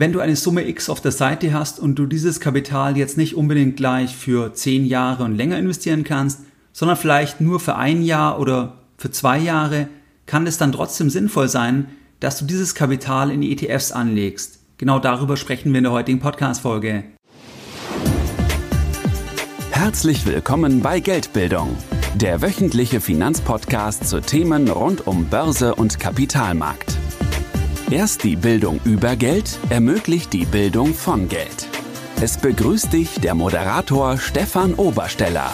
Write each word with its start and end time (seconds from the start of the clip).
wenn 0.00 0.12
du 0.12 0.20
eine 0.20 0.36
Summe 0.36 0.68
X 0.68 0.88
auf 0.90 1.00
der 1.00 1.10
Seite 1.10 1.52
hast 1.52 1.80
und 1.80 1.96
du 1.96 2.06
dieses 2.06 2.38
Kapital 2.38 2.96
jetzt 2.96 3.16
nicht 3.16 3.34
unbedingt 3.34 3.76
gleich 3.76 4.16
für 4.16 4.54
10 4.54 4.86
Jahre 4.86 5.24
und 5.24 5.36
länger 5.36 5.58
investieren 5.58 6.04
kannst, 6.04 6.40
sondern 6.72 6.96
vielleicht 6.96 7.40
nur 7.40 7.58
für 7.58 7.74
ein 7.74 8.02
Jahr 8.02 8.38
oder 8.38 8.78
für 8.96 9.10
zwei 9.10 9.38
Jahre, 9.38 9.88
kann 10.26 10.46
es 10.46 10.56
dann 10.56 10.70
trotzdem 10.70 11.10
sinnvoll 11.10 11.48
sein, 11.48 11.88
dass 12.20 12.38
du 12.38 12.44
dieses 12.44 12.76
Kapital 12.76 13.32
in 13.32 13.42
ETFs 13.42 13.90
anlegst. 13.90 14.60
Genau 14.76 15.00
darüber 15.00 15.36
sprechen 15.36 15.72
wir 15.72 15.78
in 15.78 15.84
der 15.84 15.92
heutigen 15.92 16.20
Podcast-Folge. 16.20 17.02
Herzlich 19.72 20.26
willkommen 20.26 20.80
bei 20.80 21.00
Geldbildung, 21.00 21.76
der 22.14 22.40
wöchentliche 22.42 23.00
Finanzpodcast 23.00 24.08
zu 24.08 24.20
Themen 24.20 24.68
rund 24.68 25.08
um 25.08 25.24
Börse 25.24 25.74
und 25.74 25.98
Kapitalmarkt. 25.98 26.98
Erst 27.90 28.22
die 28.22 28.36
Bildung 28.36 28.80
über 28.84 29.16
Geld 29.16 29.58
ermöglicht 29.70 30.34
die 30.34 30.44
Bildung 30.44 30.92
von 30.92 31.26
Geld. 31.26 31.66
Es 32.20 32.36
begrüßt 32.36 32.92
dich 32.92 33.18
der 33.18 33.34
Moderator 33.34 34.18
Stefan 34.18 34.74
Obersteller. 34.74 35.50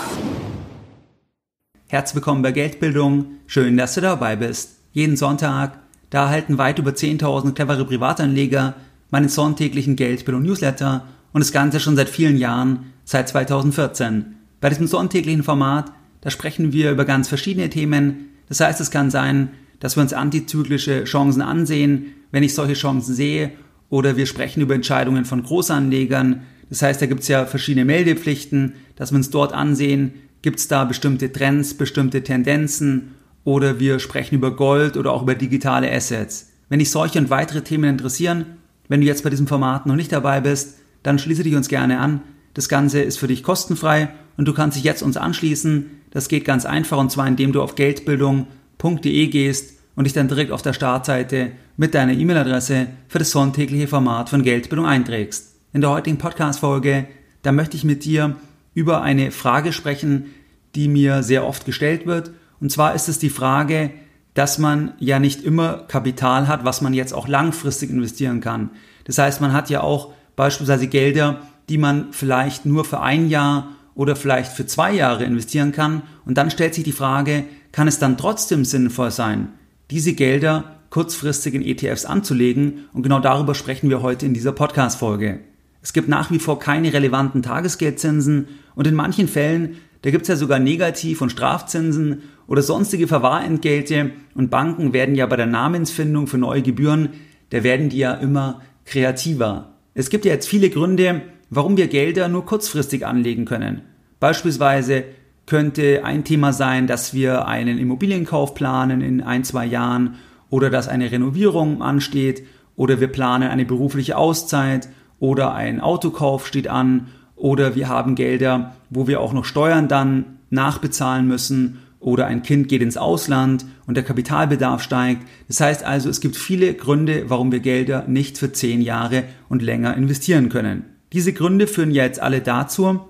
Herzlich 1.86 2.16
willkommen 2.16 2.42
bei 2.42 2.50
Geldbildung. 2.50 3.26
Schön, 3.46 3.76
dass 3.76 3.94
du 3.94 4.00
dabei 4.00 4.34
bist. 4.34 4.78
Jeden 4.90 5.16
Sonntag, 5.16 5.78
da 6.10 6.24
erhalten 6.24 6.58
weit 6.58 6.80
über 6.80 6.90
10.000 6.90 7.52
clevere 7.52 7.84
Privatanleger 7.84 8.74
meinen 9.10 9.28
sonntäglichen 9.28 9.94
Geldbildung-Newsletter 9.94 11.06
und 11.32 11.40
das 11.40 11.52
Ganze 11.52 11.78
schon 11.78 11.94
seit 11.94 12.08
vielen 12.08 12.36
Jahren, 12.36 12.92
seit 13.04 13.28
2014. 13.28 14.34
Bei 14.60 14.70
diesem 14.70 14.88
sonntäglichen 14.88 15.44
Format, 15.44 15.92
da 16.20 16.30
sprechen 16.30 16.72
wir 16.72 16.90
über 16.90 17.04
ganz 17.04 17.28
verschiedene 17.28 17.70
Themen. 17.70 18.30
Das 18.48 18.58
heißt, 18.58 18.80
es 18.80 18.90
kann 18.90 19.12
sein, 19.12 19.50
dass 19.84 19.98
wir 19.98 20.02
uns 20.02 20.14
antizyklische 20.14 21.04
Chancen 21.04 21.42
ansehen, 21.42 22.14
wenn 22.30 22.42
ich 22.42 22.54
solche 22.54 22.72
Chancen 22.72 23.14
sehe, 23.14 23.50
oder 23.90 24.16
wir 24.16 24.24
sprechen 24.24 24.62
über 24.62 24.74
Entscheidungen 24.74 25.26
von 25.26 25.42
Großanlegern. 25.42 26.40
Das 26.70 26.80
heißt, 26.80 27.02
da 27.02 27.06
gibt 27.06 27.20
es 27.20 27.28
ja 27.28 27.44
verschiedene 27.44 27.84
Meldepflichten, 27.84 28.76
dass 28.96 29.12
wir 29.12 29.16
uns 29.16 29.28
dort 29.28 29.52
ansehen, 29.52 30.14
gibt 30.40 30.58
es 30.58 30.68
da 30.68 30.86
bestimmte 30.86 31.30
Trends, 31.30 31.74
bestimmte 31.74 32.24
Tendenzen, 32.24 33.16
oder 33.44 33.78
wir 33.78 33.98
sprechen 33.98 34.36
über 34.36 34.56
Gold 34.56 34.96
oder 34.96 35.12
auch 35.12 35.20
über 35.20 35.34
digitale 35.34 35.92
Assets. 35.92 36.50
Wenn 36.70 36.78
dich 36.78 36.90
solche 36.90 37.18
und 37.18 37.28
weitere 37.28 37.60
Themen 37.60 37.90
interessieren, 37.90 38.46
wenn 38.88 39.02
du 39.02 39.06
jetzt 39.06 39.22
bei 39.22 39.28
diesem 39.28 39.46
Format 39.46 39.84
noch 39.84 39.96
nicht 39.96 40.12
dabei 40.12 40.40
bist, 40.40 40.78
dann 41.02 41.18
schließe 41.18 41.42
dich 41.42 41.56
uns 41.56 41.68
gerne 41.68 42.00
an. 42.00 42.22
Das 42.54 42.70
Ganze 42.70 43.02
ist 43.02 43.18
für 43.18 43.28
dich 43.28 43.42
kostenfrei 43.42 44.08
und 44.38 44.48
du 44.48 44.54
kannst 44.54 44.78
dich 44.78 44.84
jetzt 44.84 45.02
uns 45.02 45.18
anschließen. 45.18 45.90
Das 46.10 46.28
geht 46.28 46.46
ganz 46.46 46.64
einfach 46.64 46.96
und 46.96 47.12
zwar 47.12 47.28
indem 47.28 47.52
du 47.52 47.60
auf 47.60 47.74
Geldbildung 47.74 48.46
www.ftf.de 48.84 49.26
gehst 49.28 49.78
und 49.96 50.04
dich 50.04 50.12
dann 50.12 50.28
direkt 50.28 50.52
auf 50.52 50.62
der 50.62 50.72
Startseite 50.72 51.52
mit 51.76 51.94
deiner 51.94 52.12
E-Mail-Adresse 52.12 52.88
für 53.08 53.18
das 53.18 53.30
sonntägliche 53.30 53.88
Format 53.88 54.28
von 54.28 54.42
Geldbildung 54.42 54.86
einträgst. 54.86 55.54
In 55.72 55.80
der 55.80 55.90
heutigen 55.90 56.18
Podcast-Folge, 56.18 57.06
da 57.42 57.52
möchte 57.52 57.76
ich 57.76 57.84
mit 57.84 58.04
dir 58.04 58.36
über 58.74 59.02
eine 59.02 59.30
Frage 59.30 59.72
sprechen, 59.72 60.26
die 60.74 60.88
mir 60.88 61.22
sehr 61.22 61.46
oft 61.46 61.64
gestellt 61.64 62.06
wird. 62.06 62.30
Und 62.60 62.70
zwar 62.70 62.94
ist 62.94 63.08
es 63.08 63.18
die 63.18 63.30
Frage, 63.30 63.90
dass 64.34 64.58
man 64.58 64.92
ja 64.98 65.18
nicht 65.18 65.42
immer 65.42 65.84
Kapital 65.88 66.48
hat, 66.48 66.64
was 66.64 66.80
man 66.80 66.92
jetzt 66.92 67.14
auch 67.14 67.28
langfristig 67.28 67.90
investieren 67.90 68.40
kann. 68.40 68.70
Das 69.04 69.18
heißt, 69.18 69.40
man 69.40 69.52
hat 69.52 69.70
ja 69.70 69.80
auch 69.80 70.12
beispielsweise 70.34 70.88
Gelder, 70.88 71.42
die 71.68 71.78
man 71.78 72.08
vielleicht 72.12 72.66
nur 72.66 72.84
für 72.84 73.00
ein 73.00 73.28
Jahr 73.28 73.68
oder 73.94 74.16
vielleicht 74.16 74.52
für 74.52 74.66
zwei 74.66 74.92
Jahre 74.92 75.24
investieren 75.24 75.70
kann. 75.70 76.02
Und 76.24 76.36
dann 76.36 76.50
stellt 76.50 76.74
sich 76.74 76.82
die 76.82 76.92
Frage, 76.92 77.44
kann 77.74 77.88
es 77.88 77.98
dann 77.98 78.16
trotzdem 78.16 78.64
sinnvoll 78.64 79.10
sein, 79.10 79.48
diese 79.90 80.12
Gelder 80.12 80.76
kurzfristig 80.90 81.54
in 81.54 81.62
ETFs 81.62 82.04
anzulegen 82.04 82.84
und 82.92 83.02
genau 83.02 83.18
darüber 83.18 83.56
sprechen 83.56 83.90
wir 83.90 84.00
heute 84.00 84.26
in 84.26 84.32
dieser 84.32 84.52
Podcast-Folge. 84.52 85.40
Es 85.82 85.92
gibt 85.92 86.08
nach 86.08 86.30
wie 86.30 86.38
vor 86.38 86.60
keine 86.60 86.92
relevanten 86.92 87.42
Tagesgeldzinsen 87.42 88.46
und 88.76 88.86
in 88.86 88.94
manchen 88.94 89.26
Fällen, 89.26 89.78
da 90.02 90.12
gibt 90.12 90.22
es 90.22 90.28
ja 90.28 90.36
sogar 90.36 90.60
Negativ- 90.60 91.20
und 91.20 91.32
Strafzinsen 91.32 92.22
oder 92.46 92.62
sonstige 92.62 93.08
Verwahrentgelte 93.08 94.12
und 94.36 94.52
Banken 94.52 94.92
werden 94.92 95.16
ja 95.16 95.26
bei 95.26 95.34
der 95.34 95.46
Namensfindung 95.46 96.28
für 96.28 96.38
neue 96.38 96.62
Gebühren, 96.62 97.08
da 97.50 97.64
werden 97.64 97.88
die 97.88 97.98
ja 97.98 98.14
immer 98.14 98.62
kreativer. 98.84 99.74
Es 99.94 100.10
gibt 100.10 100.24
ja 100.24 100.32
jetzt 100.32 100.46
viele 100.46 100.70
Gründe, 100.70 101.22
warum 101.50 101.76
wir 101.76 101.88
Gelder 101.88 102.28
nur 102.28 102.46
kurzfristig 102.46 103.04
anlegen 103.04 103.46
können. 103.46 103.82
Beispielsweise 104.20 105.06
könnte 105.46 106.04
ein 106.04 106.24
Thema 106.24 106.52
sein, 106.52 106.86
dass 106.86 107.12
wir 107.14 107.46
einen 107.46 107.78
Immobilienkauf 107.78 108.54
planen 108.54 109.00
in 109.00 109.20
ein, 109.20 109.44
zwei 109.44 109.66
Jahren 109.66 110.16
oder 110.50 110.70
dass 110.70 110.88
eine 110.88 111.10
Renovierung 111.10 111.82
ansteht 111.82 112.44
oder 112.76 113.00
wir 113.00 113.08
planen 113.08 113.50
eine 113.50 113.64
berufliche 113.64 114.16
Auszeit 114.16 114.88
oder 115.18 115.54
ein 115.54 115.80
Autokauf 115.80 116.46
steht 116.46 116.68
an 116.68 117.08
oder 117.36 117.74
wir 117.74 117.88
haben 117.88 118.14
Gelder, 118.14 118.74
wo 118.90 119.06
wir 119.06 119.20
auch 119.20 119.32
noch 119.32 119.44
Steuern 119.44 119.88
dann 119.88 120.38
nachbezahlen 120.50 121.26
müssen 121.26 121.80
oder 122.00 122.26
ein 122.26 122.42
Kind 122.42 122.68
geht 122.68 122.82
ins 122.82 122.96
Ausland 122.96 123.64
und 123.86 123.96
der 123.96 124.04
Kapitalbedarf 124.04 124.82
steigt. 124.82 125.26
Das 125.48 125.60
heißt 125.60 125.84
also, 125.84 126.08
es 126.08 126.20
gibt 126.20 126.36
viele 126.36 126.74
Gründe, 126.74 127.24
warum 127.28 127.50
wir 127.50 127.60
Gelder 127.60 128.04
nicht 128.06 128.38
für 128.38 128.52
zehn 128.52 128.82
Jahre 128.82 129.24
und 129.48 129.62
länger 129.62 129.96
investieren 129.96 130.48
können. 130.48 130.84
Diese 131.12 131.32
Gründe 131.32 131.66
führen 131.66 131.90
jetzt 131.90 132.20
alle 132.20 132.40
dazu, 132.40 133.00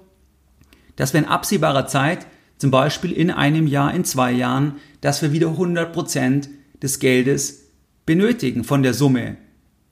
dass 0.97 1.13
wir 1.13 1.21
in 1.21 1.27
absehbarer 1.27 1.87
Zeit, 1.87 2.27
zum 2.59 2.71
Beispiel 2.71 3.13
in 3.13 3.31
einem 3.31 3.67
Jahr, 3.67 3.93
in 3.95 4.05
zwei 4.05 4.33
Jahren, 4.33 4.77
dass 5.01 5.23
wir 5.23 5.33
wieder 5.33 5.49
100 5.49 5.93
Prozent 5.93 6.49
des 6.83 6.99
Geldes 6.99 7.71
benötigen 8.07 8.65
von 8.65 8.83
der 8.83 8.95
Summe. 8.95 9.37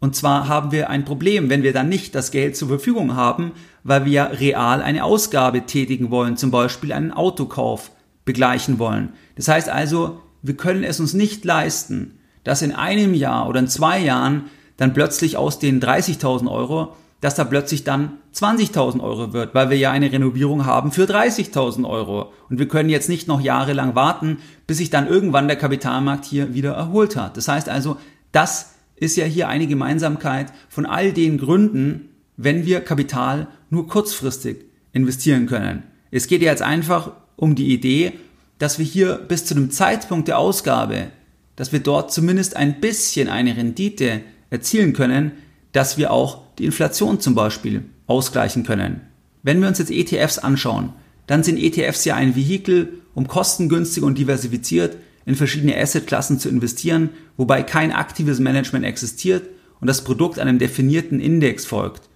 Und 0.01 0.17
zwar 0.17 0.49
haben 0.49 0.73
wir 0.73 0.91
ein 0.91 1.05
Problem, 1.05 1.49
wenn 1.49 1.63
wir 1.63 1.73
dann 1.73 1.89
nicht 1.89 2.15
das 2.15 2.31
Geld 2.31 2.57
zur 2.57 2.69
Verfügung 2.69 3.15
haben, 3.15 3.53
weil 3.85 4.05
wir 4.05 4.33
real 4.41 4.83
eine 4.83 5.05
Ausgabe 5.05 5.65
tätigen 5.67 6.11
wollen, 6.11 6.37
zum 6.37 6.51
Beispiel 6.51 6.93
einen 6.93 7.13
Autokauf 7.13 7.93
begleichen 8.25 8.79
wollen. 8.79 9.11
Das 9.37 9.49
heißt 9.49 9.69
also, 9.69 10.21
wir 10.43 10.57
können 10.57 10.83
es 10.83 10.99
uns 10.99 11.15
nicht 11.15 11.45
leisten, 11.45 12.19
dass 12.43 12.63
in 12.63 12.73
einem 12.73 13.15
Jahr 13.15 13.49
oder 13.49 13.61
in 13.61 13.69
zwei 13.69 14.01
Jahren 14.01 14.47
dann 14.77 14.93
plötzlich 14.93 15.37
aus 15.37 15.61
den 15.61 15.81
30.000 15.81 16.51
Euro 16.51 16.97
dass 17.23 17.37
da 17.37 17.45
plötzlich 17.45 17.85
dann 17.85 18.19
20.000 18.35 19.01
Euro 19.01 19.33
wird, 19.33 19.55
weil 19.55 19.71
wir 19.71 19.79
ja 19.79 19.93
eine 19.93 20.11
Renovierung 20.11 20.67
haben 20.67 20.91
für 20.91 21.05
30.000 21.05 21.89
Euro. 21.89 22.33
Und 22.51 22.59
wir 22.59 22.67
können 22.67 22.89
jetzt 22.89 23.09
nicht 23.09 23.29
noch 23.29 23.41
jahrelang 23.41 23.95
warten, 23.95 24.39
bis 24.67 24.79
sich 24.79 24.91
dann 24.91 25.07
irgendwann 25.07 25.47
der 25.47 25.57
Kapitalmarkt 25.57 26.25
hier 26.25 26.53
wieder 26.53 26.73
erholt 26.73 27.15
hat. 27.15 27.37
Das 27.37 27.47
heißt 27.47 27.69
also, 27.69 27.97
das 28.33 28.75
ist 28.97 29.17
ja 29.17 29.25
hier 29.25 29.47
eine 29.47 29.69
Gemeinsamkeit 29.69 30.53
von 30.69 30.85
all 30.85 31.13
den 31.13 31.39
Gründen, 31.39 32.09
wenn 32.37 32.67
wir 32.67 32.81
Kapital 32.81 33.47
nur 33.71 33.87
kurzfristig 33.87 34.65
investieren 34.93 35.47
können. 35.47 35.85
Es 36.11 36.27
geht 36.27 36.43
ja 36.43 36.51
jetzt 36.51 36.63
einfach 36.63 37.13
um 37.37 37.55
die 37.55 37.73
Idee, 37.73 38.15
dass 38.59 38.81
wir 38.81 38.85
hier 38.85 39.15
bis 39.15 39.47
zu 39.47 39.55
dem 39.55 39.71
Zeitpunkt 39.71 40.27
der 40.27 40.39
Ausgabe, 40.39 41.07
dass 41.55 41.71
wir 41.71 41.81
dort 41.81 42.13
zumindest 42.13 42.57
ein 42.57 42.81
bisschen 42.81 43.29
eine 43.29 43.57
Rendite 43.57 44.23
erzielen 44.51 44.93
können, 44.93 45.33
dass 45.71 45.99
wir 45.99 46.11
auch 46.11 46.52
die 46.59 46.65
Inflation 46.65 47.21
zum 47.21 47.35
Beispiel 47.35 47.85
ausgleichen 48.07 48.65
können. 48.65 49.01
Wenn 49.43 49.61
wir 49.61 49.69
uns 49.69 49.79
jetzt 49.79 49.91
ETFs 49.91 50.39
anschauen, 50.39 50.93
dann 51.27 51.43
sind 51.43 51.59
ETFs 51.59 52.05
ja 52.05 52.15
ein 52.15 52.37
Vehikel, 52.37 53.01
um 53.15 53.27
kostengünstig 53.27 54.03
und 54.03 54.19
diversifiziert 54.19 54.97
in 55.25 55.35
verschiedene 55.35 55.77
Assetklassen 55.77 56.39
zu 56.39 56.49
investieren, 56.49 57.11
wobei 57.37 57.63
kein 57.63 57.93
aktives 57.93 58.41
Management 58.41 58.85
existiert 58.85 59.49
und 59.81 59.87
das 59.87 60.05
Produkt 60.05 60.39
einem 60.39 60.59
definierten 60.59 61.21
Index 61.21 61.65
folgt. 61.65 62.09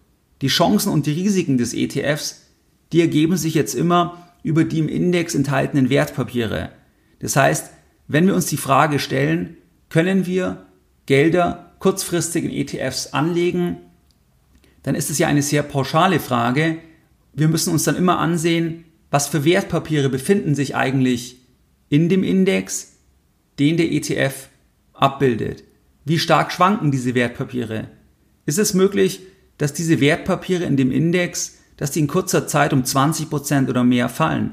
Die 0.43 0.49
Chancen 0.49 0.93
und 0.93 1.07
die 1.07 1.13
Risiken 1.13 1.57
des 1.59 1.73
ETFs, 1.73 2.47
die 2.93 3.01
ergeben 3.01 3.37
sich 3.37 3.55
jetzt 3.55 3.75
immer 3.75 4.33
über 4.43 4.65
die 4.65 4.79
im 4.79 4.89
Index 4.89 5.35
enthaltenen 5.35 5.91
Wertpapiere. 5.91 6.71
Das 7.21 7.37
heißt, 7.37 7.71
wenn 8.07 8.27
wir 8.27 8.35
uns 8.35 8.47
die 8.47 8.57
Frage 8.57 8.99
stellen, 8.99 9.57
können 9.89 10.27
wir 10.27 10.67
Gelder 11.07 11.73
kurzfristig 11.79 12.45
in 12.45 12.51
ETFs 12.51 13.09
anlegen, 13.09 13.79
dann 14.87 14.95
ist 14.95 15.11
es 15.11 15.19
ja 15.19 15.27
eine 15.27 15.43
sehr 15.43 15.65
pauschale 15.65 16.21
Frage. 16.21 16.79
Wir 17.33 17.49
müssen 17.49 17.73
uns 17.73 17.83
dann 17.83 17.97
immer 17.97 18.21
ansehen, 18.21 18.85
was 19.11 19.27
für 19.27 19.45
Wertpapiere 19.45 20.09
befinden 20.09 20.55
sich 20.55 20.77
eigentlich 20.77 21.39
in 21.89 22.09
dem 22.09 22.23
Index, 22.23 22.93
den 23.59 23.77
der 23.79 23.91
ETF 23.91 24.49
abbildet. 24.93 25.65
Wie 26.05 26.21
stark 26.21 26.53
schwanken 26.53 26.93
diese 26.93 27.17
Wertpapiere? 27.17 27.89
Ist 28.47 28.61
es 28.61 28.75
möglich, 28.75 29.23
dass 29.59 29.73
diese 29.73 30.01
Wertpapiere 30.01 30.63
in 30.63 30.77
dem 30.77 30.93
Index, 30.93 31.59
dass 31.77 31.91
die 31.91 31.99
in 31.99 32.07
kurzer 32.07 32.47
Zeit 32.47 32.73
um 32.73 32.85
20% 32.85 33.69
oder 33.69 33.83
mehr 33.83 34.09
fallen? 34.09 34.53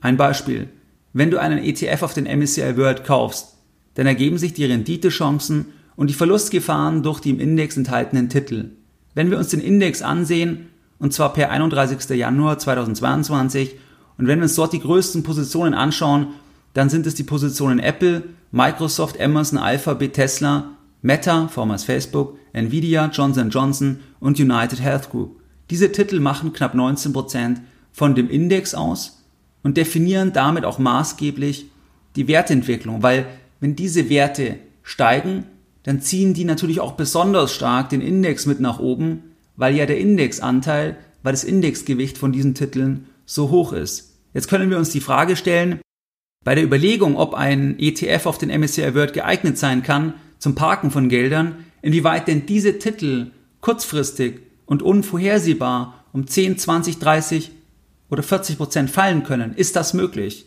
Ein 0.00 0.16
Beispiel. 0.16 0.70
Wenn 1.12 1.30
du 1.30 1.38
einen 1.38 1.58
ETF 1.58 2.04
auf 2.04 2.14
den 2.14 2.24
MSCI 2.24 2.78
World 2.78 3.04
kaufst, 3.04 3.58
dann 3.96 4.06
ergeben 4.06 4.38
sich 4.38 4.54
die 4.54 4.64
Renditechancen 4.64 5.66
und 5.94 6.08
die 6.08 6.14
Verlustgefahren 6.14 7.02
durch 7.02 7.20
die 7.20 7.30
im 7.30 7.38
Index 7.38 7.76
enthaltenen 7.76 8.30
Titel. 8.30 8.70
Wenn 9.14 9.30
wir 9.30 9.38
uns 9.38 9.48
den 9.48 9.60
Index 9.60 10.02
ansehen, 10.02 10.68
und 10.98 11.12
zwar 11.12 11.32
per 11.32 11.50
31. 11.50 12.08
Januar 12.16 12.58
2022, 12.58 13.76
und 14.16 14.26
wenn 14.26 14.38
wir 14.38 14.44
uns 14.44 14.54
dort 14.54 14.72
die 14.72 14.80
größten 14.80 15.22
Positionen 15.22 15.74
anschauen, 15.74 16.28
dann 16.72 16.88
sind 16.88 17.06
es 17.06 17.14
die 17.14 17.24
Positionen 17.24 17.78
Apple, 17.78 18.24
Microsoft, 18.50 19.20
Amazon, 19.20 19.58
Alphabet, 19.58 20.14
Tesla, 20.14 20.70
Meta, 21.02 21.48
vormals 21.48 21.84
Facebook, 21.84 22.38
Nvidia, 22.52 23.10
Johnson 23.12 23.50
Johnson 23.50 24.00
und 24.20 24.38
United 24.38 24.80
Health 24.80 25.10
Group. 25.10 25.40
Diese 25.70 25.92
Titel 25.92 26.20
machen 26.20 26.52
knapp 26.52 26.74
19% 26.74 27.56
von 27.92 28.14
dem 28.14 28.28
Index 28.30 28.74
aus 28.74 29.22
und 29.62 29.76
definieren 29.76 30.32
damit 30.32 30.64
auch 30.64 30.78
maßgeblich 30.78 31.66
die 32.16 32.28
Wertentwicklung, 32.28 33.02
weil 33.02 33.26
wenn 33.60 33.76
diese 33.76 34.08
Werte 34.08 34.56
steigen, 34.82 35.44
dann 35.84 36.00
ziehen 36.00 36.34
die 36.34 36.44
natürlich 36.44 36.80
auch 36.80 36.92
besonders 36.92 37.52
stark 37.52 37.90
den 37.90 38.00
Index 38.00 38.46
mit 38.46 38.58
nach 38.58 38.80
oben, 38.80 39.22
weil 39.56 39.76
ja 39.76 39.86
der 39.86 39.98
Indexanteil, 39.98 40.96
weil 41.22 41.32
das 41.32 41.44
Indexgewicht 41.44 42.18
von 42.18 42.32
diesen 42.32 42.54
Titeln 42.54 43.06
so 43.24 43.50
hoch 43.50 43.72
ist. 43.72 44.18
Jetzt 44.32 44.48
können 44.48 44.70
wir 44.70 44.78
uns 44.78 44.90
die 44.90 45.00
Frage 45.00 45.36
stellen, 45.36 45.80
bei 46.42 46.54
der 46.54 46.64
Überlegung, 46.64 47.16
ob 47.16 47.34
ein 47.34 47.78
ETF 47.78 48.26
auf 48.26 48.38
den 48.38 48.50
MSCI 48.50 48.94
World 48.94 49.14
geeignet 49.14 49.56
sein 49.56 49.82
kann 49.82 50.14
zum 50.38 50.54
Parken 50.54 50.90
von 50.90 51.08
Geldern, 51.08 51.64
inwieweit 51.80 52.28
denn 52.28 52.44
diese 52.44 52.78
Titel 52.78 53.30
kurzfristig 53.60 54.40
und 54.66 54.82
unvorhersehbar 54.82 56.04
um 56.12 56.26
10, 56.26 56.58
20, 56.58 56.98
30 56.98 57.50
oder 58.10 58.22
40 58.22 58.58
Prozent 58.58 58.90
fallen 58.90 59.24
können. 59.24 59.54
Ist 59.54 59.76
das 59.76 59.94
möglich? 59.94 60.46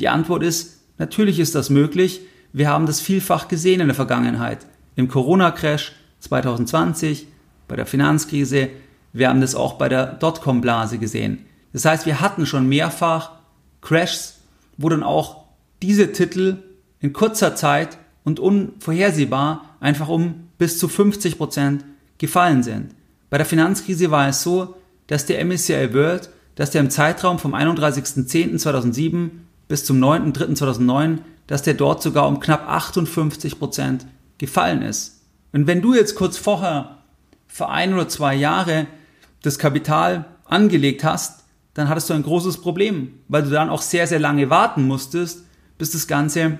Die 0.00 0.08
Antwort 0.08 0.42
ist, 0.42 0.80
natürlich 0.98 1.38
ist 1.38 1.54
das 1.54 1.70
möglich. 1.70 2.20
Wir 2.52 2.68
haben 2.68 2.86
das 2.86 3.00
vielfach 3.00 3.48
gesehen 3.48 3.80
in 3.80 3.88
der 3.88 3.94
Vergangenheit. 3.94 4.66
Im 4.96 5.08
Corona-Crash 5.08 5.92
2020, 6.20 7.26
bei 7.68 7.76
der 7.76 7.86
Finanzkrise, 7.86 8.70
wir 9.12 9.28
haben 9.28 9.40
das 9.40 9.54
auch 9.54 9.74
bei 9.74 9.88
der 9.88 10.06
Dotcom-Blase 10.06 10.98
gesehen. 10.98 11.44
Das 11.72 11.84
heißt, 11.84 12.06
wir 12.06 12.20
hatten 12.20 12.46
schon 12.46 12.68
mehrfach 12.68 13.32
Crashs, 13.80 14.40
wo 14.76 14.88
dann 14.88 15.02
auch 15.02 15.44
diese 15.82 16.12
Titel 16.12 16.58
in 17.00 17.12
kurzer 17.12 17.54
Zeit 17.54 17.98
und 18.24 18.40
unvorhersehbar 18.40 19.76
einfach 19.80 20.08
um 20.08 20.48
bis 20.58 20.78
zu 20.78 20.88
50 20.88 21.38
Prozent 21.38 21.84
gefallen 22.18 22.62
sind. 22.62 22.94
Bei 23.30 23.38
der 23.38 23.46
Finanzkrise 23.46 24.10
war 24.10 24.28
es 24.28 24.42
so, 24.42 24.74
dass 25.06 25.26
der 25.26 25.44
MSCI 25.44 25.94
World, 25.94 26.30
dass 26.56 26.70
der 26.70 26.80
im 26.80 26.90
Zeitraum 26.90 27.38
vom 27.38 27.54
31.10.2007 27.54 29.30
bis 29.68 29.84
zum 29.84 30.02
9.3.2009, 30.02 31.18
dass 31.48 31.62
der 31.62 31.74
dort 31.74 32.02
sogar 32.02 32.28
um 32.28 32.38
knapp 32.38 32.68
58 32.68 33.58
Prozent 33.58 34.06
gefallen 34.38 34.82
ist. 34.82 35.24
Und 35.52 35.66
wenn 35.66 35.82
du 35.82 35.94
jetzt 35.94 36.14
kurz 36.14 36.36
vorher 36.38 36.98
für 37.48 37.68
ein 37.68 37.94
oder 37.94 38.08
zwei 38.08 38.34
Jahre 38.34 38.86
das 39.42 39.58
Kapital 39.58 40.26
angelegt 40.44 41.02
hast, 41.02 41.44
dann 41.74 41.88
hattest 41.88 42.10
du 42.10 42.14
ein 42.14 42.22
großes 42.22 42.60
Problem, 42.60 43.14
weil 43.28 43.42
du 43.42 43.50
dann 43.50 43.70
auch 43.70 43.82
sehr, 43.82 44.06
sehr 44.06 44.20
lange 44.20 44.50
warten 44.50 44.86
musstest, 44.86 45.44
bis 45.78 45.90
das 45.90 46.06
Ganze 46.06 46.58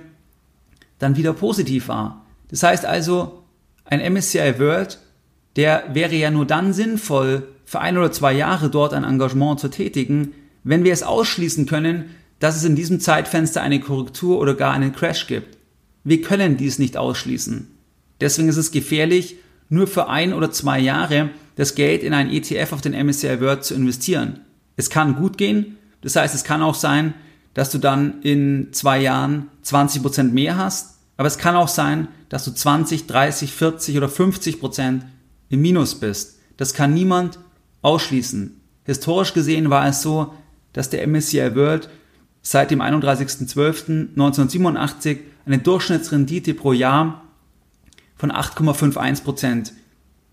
dann 0.98 1.16
wieder 1.16 1.32
positiv 1.32 1.88
war. 1.88 2.24
Das 2.48 2.62
heißt 2.62 2.86
also, 2.86 3.44
ein 3.84 4.00
MSCI 4.12 4.58
World, 4.58 4.98
der 5.56 5.84
wäre 5.92 6.14
ja 6.14 6.30
nur 6.30 6.46
dann 6.46 6.72
sinnvoll, 6.72 7.48
für 7.64 7.80
ein 7.80 7.98
oder 7.98 8.10
zwei 8.12 8.32
Jahre 8.32 8.70
dort 8.70 8.94
ein 8.94 9.04
Engagement 9.04 9.60
zu 9.60 9.68
tätigen, 9.68 10.32
wenn 10.64 10.84
wir 10.84 10.92
es 10.92 11.02
ausschließen 11.02 11.66
können, 11.66 12.06
dass 12.38 12.56
es 12.56 12.64
in 12.64 12.76
diesem 12.76 13.00
Zeitfenster 13.00 13.62
eine 13.62 13.80
Korrektur 13.80 14.38
oder 14.38 14.54
gar 14.54 14.72
einen 14.72 14.92
Crash 14.92 15.26
gibt. 15.26 15.56
Wir 16.04 16.22
können 16.22 16.56
dies 16.56 16.78
nicht 16.78 16.96
ausschließen. 16.96 17.68
Deswegen 18.20 18.48
ist 18.48 18.56
es 18.56 18.70
gefährlich, 18.70 19.36
nur 19.68 19.86
für 19.86 20.08
ein 20.08 20.32
oder 20.32 20.50
zwei 20.50 20.78
Jahre 20.78 21.30
das 21.56 21.74
Geld 21.74 22.02
in 22.02 22.14
ein 22.14 22.30
ETF 22.30 22.72
auf 22.72 22.80
den 22.80 22.94
MSCI 22.94 23.40
World 23.40 23.64
zu 23.64 23.74
investieren. 23.74 24.40
Es 24.76 24.90
kann 24.90 25.16
gut 25.16 25.36
gehen, 25.36 25.76
das 26.02 26.16
heißt, 26.16 26.34
es 26.34 26.44
kann 26.44 26.62
auch 26.62 26.74
sein, 26.74 27.14
dass 27.54 27.70
du 27.70 27.78
dann 27.78 28.22
in 28.22 28.68
zwei 28.72 29.00
Jahren 29.00 29.48
20 29.62 30.02
Prozent 30.02 30.34
mehr 30.34 30.56
hast, 30.56 30.98
aber 31.16 31.26
es 31.26 31.38
kann 31.38 31.56
auch 31.56 31.68
sein, 31.68 32.08
dass 32.28 32.44
du 32.44 32.52
20, 32.52 33.06
30, 33.06 33.52
40 33.52 33.96
oder 33.96 34.08
50 34.08 34.60
Prozent 34.60 35.04
im 35.48 35.60
Minus 35.60 35.96
bist. 35.96 36.38
Das 36.56 36.74
kann 36.74 36.94
niemand 36.94 37.38
ausschließen. 37.82 38.60
Historisch 38.84 39.34
gesehen 39.34 39.70
war 39.70 39.86
es 39.88 40.02
so, 40.02 40.32
dass 40.72 40.90
der 40.90 41.06
MSCI 41.06 41.56
World 41.56 41.88
seit 42.50 42.70
dem 42.70 42.80
31.12.1987 42.80 45.18
eine 45.44 45.58
Durchschnittsrendite 45.58 46.54
pro 46.54 46.72
Jahr 46.72 47.24
von 48.16 48.32
8,51% 48.32 49.72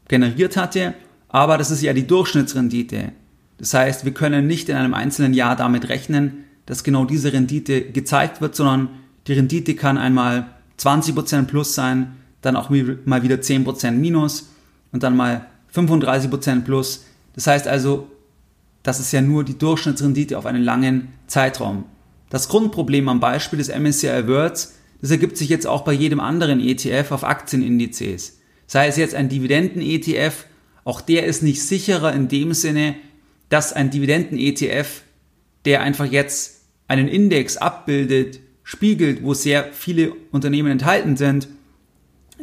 generiert 0.07 0.55
hatte, 0.55 0.93
aber 1.27 1.57
das 1.57 1.71
ist 1.71 1.81
ja 1.81 1.91
die 1.91 2.07
Durchschnittsrendite. 2.07 3.11
Das 3.57 3.73
heißt, 3.73 4.05
wir 4.05 4.13
können 4.13 4.47
nicht 4.47 4.69
in 4.69 4.77
einem 4.77 4.93
einzelnen 4.93 5.33
Jahr 5.33 5.57
damit 5.57 5.89
rechnen, 5.89 6.45
dass 6.65 6.85
genau 6.85 7.03
diese 7.03 7.33
Rendite 7.33 7.91
gezeigt 7.91 8.39
wird, 8.39 8.55
sondern 8.55 8.87
die 9.27 9.33
Rendite 9.33 9.75
kann 9.75 9.97
einmal 9.97 10.45
20% 10.79 11.47
plus 11.47 11.75
sein, 11.75 12.15
dann 12.39 12.55
auch 12.55 12.69
mal 12.69 13.23
wieder 13.23 13.35
10% 13.35 13.91
minus 13.91 14.51
und 14.93 15.03
dann 15.03 15.17
mal 15.17 15.47
35% 15.73 16.61
plus. 16.61 17.03
Das 17.33 17.47
heißt 17.47 17.67
also, 17.67 18.07
das 18.83 19.01
ist 19.01 19.11
ja 19.11 19.19
nur 19.19 19.43
die 19.43 19.57
Durchschnittsrendite 19.57 20.37
auf 20.37 20.45
einen 20.45 20.63
langen 20.63 21.09
Zeitraum. 21.27 21.83
Das 22.35 22.49
Grundproblem 22.49 23.07
am 23.07 23.21
Beispiel 23.21 23.59
des 23.59 23.69
MSCI 23.69 24.27
Worlds, 24.27 24.73
das 24.99 25.09
ergibt 25.09 25.37
sich 25.37 25.47
jetzt 25.47 25.65
auch 25.65 25.85
bei 25.85 25.93
jedem 25.93 26.19
anderen 26.19 26.59
ETF 26.59 27.13
auf 27.13 27.23
Aktienindizes. 27.23 28.41
Sei 28.67 28.87
es 28.87 28.97
jetzt 28.97 29.15
ein 29.15 29.29
Dividenden-ETF, 29.29 30.43
auch 30.83 30.99
der 30.99 31.27
ist 31.27 31.43
nicht 31.43 31.63
sicherer 31.63 32.11
in 32.11 32.27
dem 32.27 32.53
Sinne, 32.53 32.95
dass 33.47 33.71
ein 33.71 33.89
Dividenden-ETF, 33.89 35.03
der 35.63 35.79
einfach 35.81 36.11
jetzt 36.11 36.63
einen 36.89 37.07
Index 37.07 37.55
abbildet, 37.55 38.41
spiegelt, 38.63 39.23
wo 39.23 39.33
sehr 39.33 39.71
viele 39.71 40.11
Unternehmen 40.33 40.73
enthalten 40.73 41.15
sind, 41.15 41.47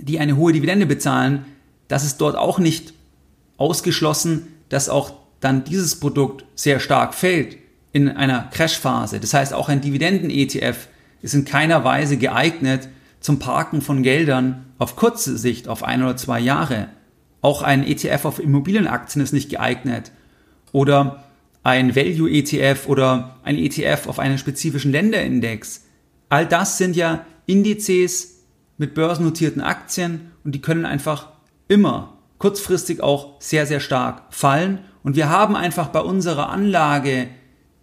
die 0.00 0.18
eine 0.18 0.38
hohe 0.38 0.54
Dividende 0.54 0.86
bezahlen, 0.86 1.44
das 1.88 2.02
ist 2.02 2.16
dort 2.16 2.36
auch 2.36 2.58
nicht 2.58 2.94
ausgeschlossen, 3.58 4.46
dass 4.70 4.88
auch 4.88 5.12
dann 5.40 5.64
dieses 5.64 6.00
Produkt 6.00 6.46
sehr 6.54 6.80
stark 6.80 7.12
fällt 7.12 7.58
in 7.92 8.08
einer 8.08 8.48
Crashphase. 8.52 9.20
Das 9.20 9.34
heißt, 9.34 9.52
auch 9.52 9.68
ein 9.68 9.80
Dividenden-ETF 9.80 10.88
ist 11.20 11.34
in 11.34 11.44
keiner 11.44 11.84
Weise 11.84 12.16
geeignet 12.16 12.88
zum 13.20 13.38
Parken 13.38 13.82
von 13.82 14.02
Geldern 14.02 14.66
auf 14.78 14.96
kurze 14.96 15.38
Sicht, 15.38 15.68
auf 15.68 15.84
ein 15.84 16.02
oder 16.02 16.16
zwei 16.16 16.40
Jahre. 16.40 16.88
Auch 17.40 17.62
ein 17.62 17.86
ETF 17.86 18.24
auf 18.24 18.38
Immobilienaktien 18.38 19.22
ist 19.22 19.32
nicht 19.32 19.50
geeignet. 19.50 20.12
Oder 20.72 21.24
ein 21.62 21.94
Value-ETF 21.94 22.88
oder 22.88 23.36
ein 23.44 23.56
ETF 23.56 24.08
auf 24.08 24.18
einen 24.18 24.38
spezifischen 24.38 24.90
Länderindex. 24.90 25.84
All 26.28 26.46
das 26.46 26.78
sind 26.78 26.96
ja 26.96 27.24
Indizes 27.46 28.44
mit 28.78 28.94
börsennotierten 28.94 29.60
Aktien 29.60 30.32
und 30.44 30.54
die 30.54 30.60
können 30.60 30.86
einfach 30.86 31.28
immer 31.68 32.18
kurzfristig 32.38 33.00
auch 33.00 33.40
sehr, 33.40 33.66
sehr 33.66 33.78
stark 33.78 34.22
fallen. 34.30 34.80
Und 35.04 35.14
wir 35.14 35.28
haben 35.28 35.54
einfach 35.54 35.88
bei 35.88 36.00
unserer 36.00 36.50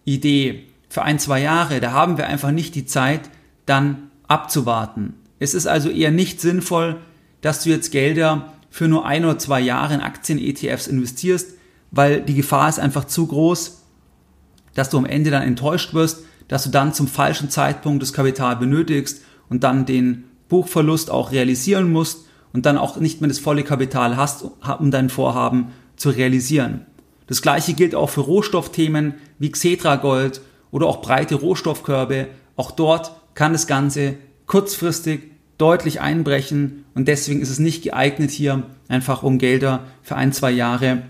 Anlageidee 0.06 0.66
für 0.88 1.02
ein, 1.02 1.18
zwei 1.18 1.40
Jahre, 1.40 1.80
da 1.80 1.92
haben 1.92 2.18
wir 2.18 2.26
einfach 2.26 2.50
nicht 2.50 2.74
die 2.74 2.86
Zeit, 2.86 3.30
dann 3.66 4.10
abzuwarten. 4.26 5.14
Es 5.38 5.54
ist 5.54 5.66
also 5.66 5.88
eher 5.88 6.10
nicht 6.10 6.40
sinnvoll, 6.40 6.96
dass 7.40 7.62
du 7.62 7.70
jetzt 7.70 7.92
Gelder 7.92 8.52
für 8.70 8.88
nur 8.88 9.06
ein 9.06 9.24
oder 9.24 9.38
zwei 9.38 9.60
Jahre 9.60 9.94
in 9.94 10.00
Aktien-ETFs 10.00 10.86
investierst, 10.86 11.54
weil 11.90 12.20
die 12.22 12.34
Gefahr 12.34 12.68
ist 12.68 12.78
einfach 12.78 13.04
zu 13.04 13.26
groß, 13.26 13.82
dass 14.74 14.90
du 14.90 14.98
am 14.98 15.06
Ende 15.06 15.30
dann 15.30 15.42
enttäuscht 15.42 15.94
wirst, 15.94 16.24
dass 16.48 16.64
du 16.64 16.70
dann 16.70 16.92
zum 16.92 17.08
falschen 17.08 17.50
Zeitpunkt 17.50 18.02
das 18.02 18.12
Kapital 18.12 18.56
benötigst 18.56 19.22
und 19.48 19.64
dann 19.64 19.86
den 19.86 20.24
Buchverlust 20.48 21.10
auch 21.10 21.32
realisieren 21.32 21.90
musst 21.90 22.26
und 22.52 22.66
dann 22.66 22.76
auch 22.76 22.96
nicht 22.96 23.20
mehr 23.20 23.28
das 23.28 23.38
volle 23.38 23.62
Kapital 23.62 24.16
hast, 24.16 24.44
um 24.78 24.90
dein 24.90 25.08
Vorhaben 25.08 25.68
zu 25.96 26.10
realisieren. 26.10 26.86
Das 27.30 27.42
gleiche 27.42 27.74
gilt 27.74 27.94
auch 27.94 28.10
für 28.10 28.22
Rohstoffthemen 28.22 29.14
wie 29.38 29.52
Xetra 29.52 29.94
Gold 29.94 30.40
oder 30.72 30.88
auch 30.88 31.00
breite 31.00 31.36
Rohstoffkörbe. 31.36 32.26
Auch 32.56 32.72
dort 32.72 33.12
kann 33.34 33.52
das 33.52 33.68
Ganze 33.68 34.16
kurzfristig 34.46 35.20
deutlich 35.56 36.00
einbrechen 36.00 36.86
und 36.96 37.06
deswegen 37.06 37.40
ist 37.40 37.50
es 37.50 37.60
nicht 37.60 37.84
geeignet 37.84 38.32
hier 38.32 38.64
einfach 38.88 39.22
um 39.22 39.38
Gelder 39.38 39.84
für 40.02 40.16
ein, 40.16 40.32
zwei 40.32 40.50
Jahre 40.50 41.02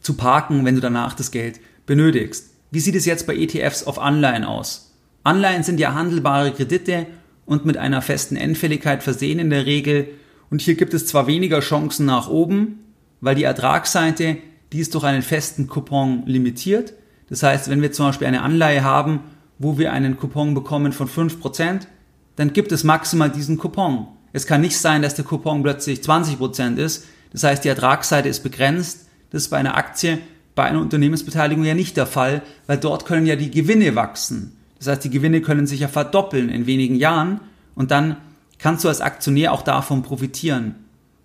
zu 0.00 0.14
parken, 0.14 0.64
wenn 0.64 0.76
du 0.76 0.80
danach 0.80 1.14
das 1.14 1.32
Geld 1.32 1.58
benötigst. 1.84 2.50
Wie 2.70 2.78
sieht 2.78 2.94
es 2.94 3.04
jetzt 3.04 3.26
bei 3.26 3.34
ETFs 3.34 3.82
auf 3.82 3.98
Anleihen 3.98 4.44
aus? 4.44 4.94
Anleihen 5.24 5.64
sind 5.64 5.80
ja 5.80 5.94
handelbare 5.94 6.52
Kredite 6.52 7.08
und 7.44 7.64
mit 7.64 7.76
einer 7.76 8.02
festen 8.02 8.36
Endfälligkeit 8.36 9.02
versehen 9.02 9.40
in 9.40 9.50
der 9.50 9.66
Regel 9.66 10.10
und 10.48 10.60
hier 10.60 10.76
gibt 10.76 10.94
es 10.94 11.08
zwar 11.08 11.26
weniger 11.26 11.58
Chancen 11.58 12.06
nach 12.06 12.28
oben, 12.28 12.84
weil 13.20 13.34
die 13.34 13.42
Ertragsseite, 13.42 14.36
die 14.74 14.80
ist 14.80 14.92
durch 14.92 15.04
einen 15.04 15.22
festen 15.22 15.68
Coupon 15.68 16.24
limitiert. 16.26 16.94
Das 17.28 17.44
heißt, 17.44 17.70
wenn 17.70 17.80
wir 17.80 17.92
zum 17.92 18.06
Beispiel 18.06 18.26
eine 18.26 18.42
Anleihe 18.42 18.82
haben, 18.82 19.20
wo 19.56 19.78
wir 19.78 19.92
einen 19.92 20.16
Coupon 20.16 20.52
bekommen 20.52 20.90
von 20.92 21.08
5%, 21.08 21.86
dann 22.34 22.52
gibt 22.52 22.72
es 22.72 22.82
maximal 22.82 23.30
diesen 23.30 23.56
Coupon. 23.56 24.08
Es 24.32 24.46
kann 24.46 24.60
nicht 24.60 24.76
sein, 24.76 25.02
dass 25.02 25.14
der 25.14 25.24
Coupon 25.24 25.62
plötzlich 25.62 26.00
20% 26.00 26.76
ist. 26.78 27.06
Das 27.32 27.44
heißt, 27.44 27.62
die 27.62 27.68
Ertragsseite 27.68 28.28
ist 28.28 28.42
begrenzt. 28.42 29.06
Das 29.30 29.44
ist 29.44 29.50
bei 29.50 29.58
einer 29.58 29.76
Aktie, 29.76 30.18
bei 30.56 30.64
einer 30.64 30.80
Unternehmensbeteiligung 30.80 31.62
ja 31.64 31.74
nicht 31.74 31.96
der 31.96 32.06
Fall, 32.06 32.42
weil 32.66 32.78
dort 32.78 33.06
können 33.06 33.26
ja 33.26 33.36
die 33.36 33.52
Gewinne 33.52 33.94
wachsen. 33.94 34.56
Das 34.80 34.88
heißt, 34.88 35.04
die 35.04 35.10
Gewinne 35.10 35.40
können 35.40 35.68
sich 35.68 35.80
ja 35.80 35.88
verdoppeln 35.88 36.48
in 36.48 36.66
wenigen 36.66 36.96
Jahren 36.96 37.38
und 37.76 37.92
dann 37.92 38.16
kannst 38.58 38.82
du 38.82 38.88
als 38.88 39.00
Aktionär 39.00 39.52
auch 39.52 39.62
davon 39.62 40.02
profitieren. 40.02 40.74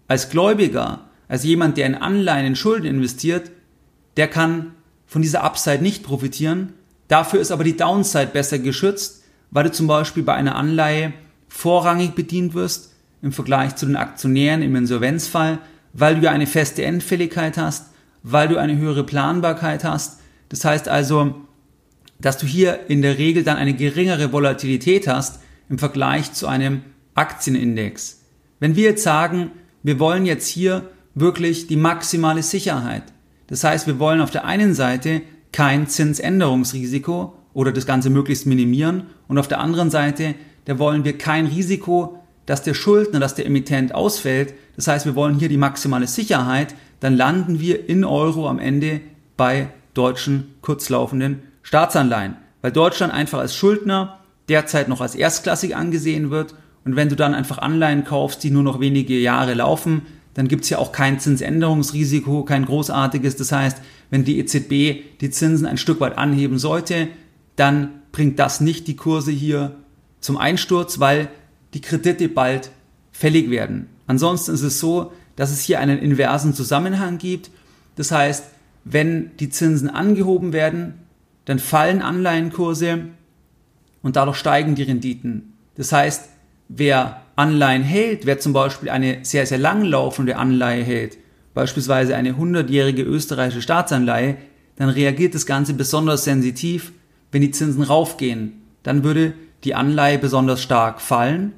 Als 0.07 0.29
Gläubiger, 0.29 1.08
als 1.29 1.45
jemand, 1.45 1.77
der 1.77 1.85
in 1.85 1.95
Anleihen, 1.95 2.45
in 2.45 2.55
Schulden 2.57 2.87
investiert, 2.87 3.51
der 4.17 4.27
kann 4.27 4.71
von 5.05 5.21
dieser 5.21 5.43
Upside 5.43 5.81
nicht 5.81 6.03
profitieren. 6.03 6.73
Dafür 7.07 7.39
ist 7.39 7.51
aber 7.51 7.63
die 7.63 7.77
Downside 7.77 8.31
besser 8.33 8.59
geschützt, 8.59 9.23
weil 9.51 9.63
du 9.63 9.71
zum 9.71 9.87
Beispiel 9.87 10.23
bei 10.23 10.33
einer 10.33 10.55
Anleihe 10.55 11.13
vorrangig 11.47 12.15
bedient 12.15 12.53
wirst 12.53 12.93
im 13.21 13.31
Vergleich 13.31 13.75
zu 13.75 13.85
den 13.85 13.95
Aktionären 13.95 14.61
im 14.61 14.75
Insolvenzfall, 14.75 15.59
weil 15.93 16.15
du 16.15 16.21
ja 16.21 16.31
eine 16.31 16.47
feste 16.47 16.83
Endfälligkeit 16.83 17.57
hast, 17.57 17.87
weil 18.23 18.47
du 18.47 18.57
eine 18.57 18.77
höhere 18.77 19.03
Planbarkeit 19.03 19.83
hast. 19.83 20.19
Das 20.49 20.65
heißt 20.65 20.87
also, 20.87 21.35
dass 22.19 22.37
du 22.37 22.45
hier 22.45 22.89
in 22.89 23.01
der 23.01 23.17
Regel 23.17 23.43
dann 23.43 23.57
eine 23.57 23.73
geringere 23.73 24.31
Volatilität 24.31 25.07
hast 25.07 25.39
im 25.69 25.79
Vergleich 25.79 26.33
zu 26.33 26.47
einem 26.47 26.81
Aktienindex. 27.13 28.21
Wenn 28.59 28.75
wir 28.75 28.83
jetzt 28.83 29.03
sagen, 29.03 29.51
wir 29.83 29.99
wollen 29.99 30.25
jetzt 30.25 30.47
hier 30.47 30.89
wirklich 31.19 31.67
die 31.67 31.75
maximale 31.75 32.43
Sicherheit. 32.43 33.03
Das 33.47 33.63
heißt, 33.63 33.87
wir 33.87 33.99
wollen 33.99 34.21
auf 34.21 34.31
der 34.31 34.45
einen 34.45 34.73
Seite 34.73 35.21
kein 35.51 35.87
Zinsänderungsrisiko 35.87 37.33
oder 37.53 37.71
das 37.71 37.85
Ganze 37.85 38.09
möglichst 38.09 38.45
minimieren 38.45 39.07
und 39.27 39.37
auf 39.37 39.47
der 39.47 39.59
anderen 39.59 39.89
Seite, 39.89 40.35
da 40.65 40.77
wollen 40.77 41.03
wir 41.03 41.17
kein 41.17 41.47
Risiko, 41.47 42.19
dass 42.45 42.63
der 42.63 42.73
Schuldner, 42.73 43.19
dass 43.19 43.35
der 43.35 43.45
Emittent 43.45 43.93
ausfällt. 43.93 44.53
Das 44.75 44.87
heißt, 44.87 45.05
wir 45.05 45.15
wollen 45.15 45.39
hier 45.39 45.49
die 45.49 45.57
maximale 45.57 46.07
Sicherheit, 46.07 46.75
dann 46.99 47.15
landen 47.15 47.59
wir 47.59 47.89
in 47.89 48.03
Euro 48.03 48.47
am 48.47 48.59
Ende 48.59 49.01
bei 49.37 49.69
deutschen 49.93 50.55
kurzlaufenden 50.61 51.39
Staatsanleihen, 51.63 52.35
weil 52.61 52.71
Deutschland 52.71 53.13
einfach 53.13 53.39
als 53.39 53.55
Schuldner 53.55 54.19
derzeit 54.47 54.89
noch 54.89 55.01
als 55.01 55.15
erstklassig 55.15 55.75
angesehen 55.75 56.31
wird 56.31 56.55
und 56.85 56.95
wenn 56.95 57.09
du 57.09 57.15
dann 57.15 57.35
einfach 57.35 57.59
Anleihen 57.59 58.03
kaufst, 58.03 58.43
die 58.43 58.51
nur 58.51 58.63
noch 58.63 58.79
wenige 58.79 59.17
Jahre 59.17 59.53
laufen, 59.53 60.03
dann 60.39 60.47
gibt 60.47 60.63
es 60.63 60.69
ja 60.69 60.77
auch 60.77 60.93
kein 60.93 61.19
Zinsänderungsrisiko, 61.19 62.45
kein 62.45 62.63
großartiges. 62.63 63.35
Das 63.35 63.51
heißt, 63.51 63.79
wenn 64.09 64.23
die 64.23 64.39
EZB 64.39 65.19
die 65.19 65.31
Zinsen 65.31 65.67
ein 65.67 65.75
Stück 65.75 65.99
weit 65.99 66.17
anheben 66.17 66.59
sollte, 66.59 67.09
dann 67.57 67.89
bringt 68.13 68.39
das 68.39 68.61
nicht 68.61 68.87
die 68.87 68.95
Kurse 68.95 69.31
hier 69.33 69.75
zum 70.21 70.37
Einsturz, 70.37 71.01
weil 71.01 71.27
die 71.73 71.81
Kredite 71.81 72.29
bald 72.29 72.71
fällig 73.11 73.49
werden. 73.49 73.89
Ansonsten 74.07 74.53
ist 74.53 74.61
es 74.61 74.79
so, 74.79 75.11
dass 75.35 75.51
es 75.51 75.59
hier 75.59 75.81
einen 75.81 75.99
inversen 75.99 76.53
Zusammenhang 76.53 77.17
gibt. 77.17 77.51
Das 77.97 78.13
heißt, 78.13 78.45
wenn 78.85 79.31
die 79.41 79.49
Zinsen 79.49 79.89
angehoben 79.89 80.53
werden, 80.53 80.93
dann 81.43 81.59
fallen 81.59 82.01
Anleihenkurse 82.01 83.07
und 84.01 84.15
dadurch 84.15 84.37
steigen 84.37 84.75
die 84.75 84.83
Renditen. 84.83 85.51
Das 85.75 85.91
heißt, 85.91 86.29
wer 86.69 87.23
Anleihen 87.39 87.83
hält, 87.83 88.25
wer 88.25 88.39
zum 88.39 88.51
Beispiel 88.51 88.89
eine 88.89 89.19
sehr, 89.23 89.45
sehr 89.45 89.57
langlaufende 89.57 90.35
Anleihe 90.35 90.83
hält, 90.83 91.17
beispielsweise 91.53 92.15
eine 92.15 92.33
100-jährige 92.33 93.01
österreichische 93.01 93.61
Staatsanleihe, 93.61 94.35
dann 94.75 94.89
reagiert 94.89 95.35
das 95.35 95.45
Ganze 95.45 95.73
besonders 95.73 96.25
sensitiv, 96.25 96.91
wenn 97.31 97.41
die 97.41 97.51
Zinsen 97.51 97.83
raufgehen. 97.83 98.61
Dann 98.83 99.05
würde 99.05 99.33
die 99.63 99.73
Anleihe 99.73 100.19
besonders 100.19 100.61
stark 100.61 100.99
fallen 100.99 101.53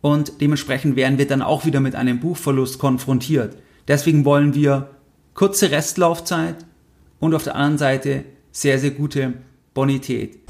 und 0.00 0.40
dementsprechend 0.40 0.96
werden 0.96 1.18
wir 1.18 1.26
dann 1.26 1.42
auch 1.42 1.66
wieder 1.66 1.80
mit 1.80 1.94
einem 1.94 2.20
Buchverlust 2.20 2.78
konfrontiert. 2.78 3.56
Deswegen 3.86 4.24
wollen 4.24 4.54
wir 4.54 4.90
kurze 5.34 5.70
Restlaufzeit 5.70 6.56
und 7.20 7.34
auf 7.34 7.44
der 7.44 7.54
anderen 7.54 7.78
Seite 7.78 8.24
sehr, 8.50 8.78
sehr 8.78 8.92
gute 8.92 9.34
Bonität. 9.74 10.47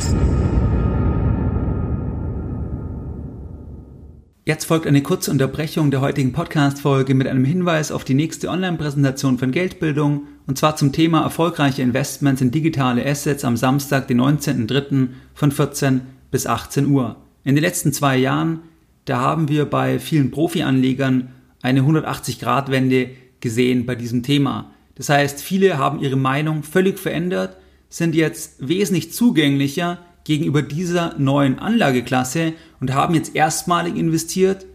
Jetzt 4.49 4.65
folgt 4.65 4.87
eine 4.87 5.03
kurze 5.03 5.31
Unterbrechung 5.31 5.91
der 5.91 6.01
heutigen 6.01 6.33
Podcast-Folge 6.33 7.15
mit 7.15 7.27
einem 7.27 7.45
Hinweis 7.45 7.93
auf 7.93 8.05
die 8.05 8.15
nächste 8.15 8.49
Online-Präsentation 8.49 9.37
von 9.37 9.51
Geldbildung 9.51 10.23
und 10.47 10.57
zwar 10.57 10.75
zum 10.75 10.91
Thema 10.91 11.21
erfolgreiche 11.21 11.83
Investments 11.83 12.41
in 12.41 12.51
digitale 12.51 13.05
Assets 13.05 13.45
am 13.45 13.59
Samstag, 13.59 14.09
den 14.09 14.23
19.03. 14.23 15.09
von 15.35 15.53
14 15.53 16.01
bis 16.31 16.47
18 16.47 16.87
Uhr. 16.87 17.17
In 17.45 17.57
den 17.57 17.63
letzten 17.63 17.93
zwei 17.93 18.17
Jahren, 18.17 18.61
da 19.05 19.21
haben 19.21 19.51
wir 19.51 19.67
bei 19.67 19.99
vielen 19.99 20.31
Profi-Anlegern 20.31 21.29
eine 21.61 21.83
180-Grad-Wende 21.83 23.11
gesehen 23.41 23.85
bei 23.85 23.97
diesem 23.97 24.23
Thema. 24.23 24.71
Das 24.95 25.11
heißt, 25.11 25.43
viele 25.43 25.77
haben 25.77 26.01
ihre 26.01 26.17
Meinung 26.17 26.63
völlig 26.63 26.99
verändert, 26.99 27.59
sind 27.91 28.15
jetzt 28.15 28.67
wesentlich 28.67 29.13
zugänglicher 29.13 29.99
gegenüber 30.25 30.63
dieser 30.63 31.19
neuen 31.19 31.59
Anlageklasse 31.59 32.55
und 32.81 32.95
haben 32.95 33.15
jetzt 33.15 33.35
erstmalig 33.35 33.97
investiert 33.97 34.67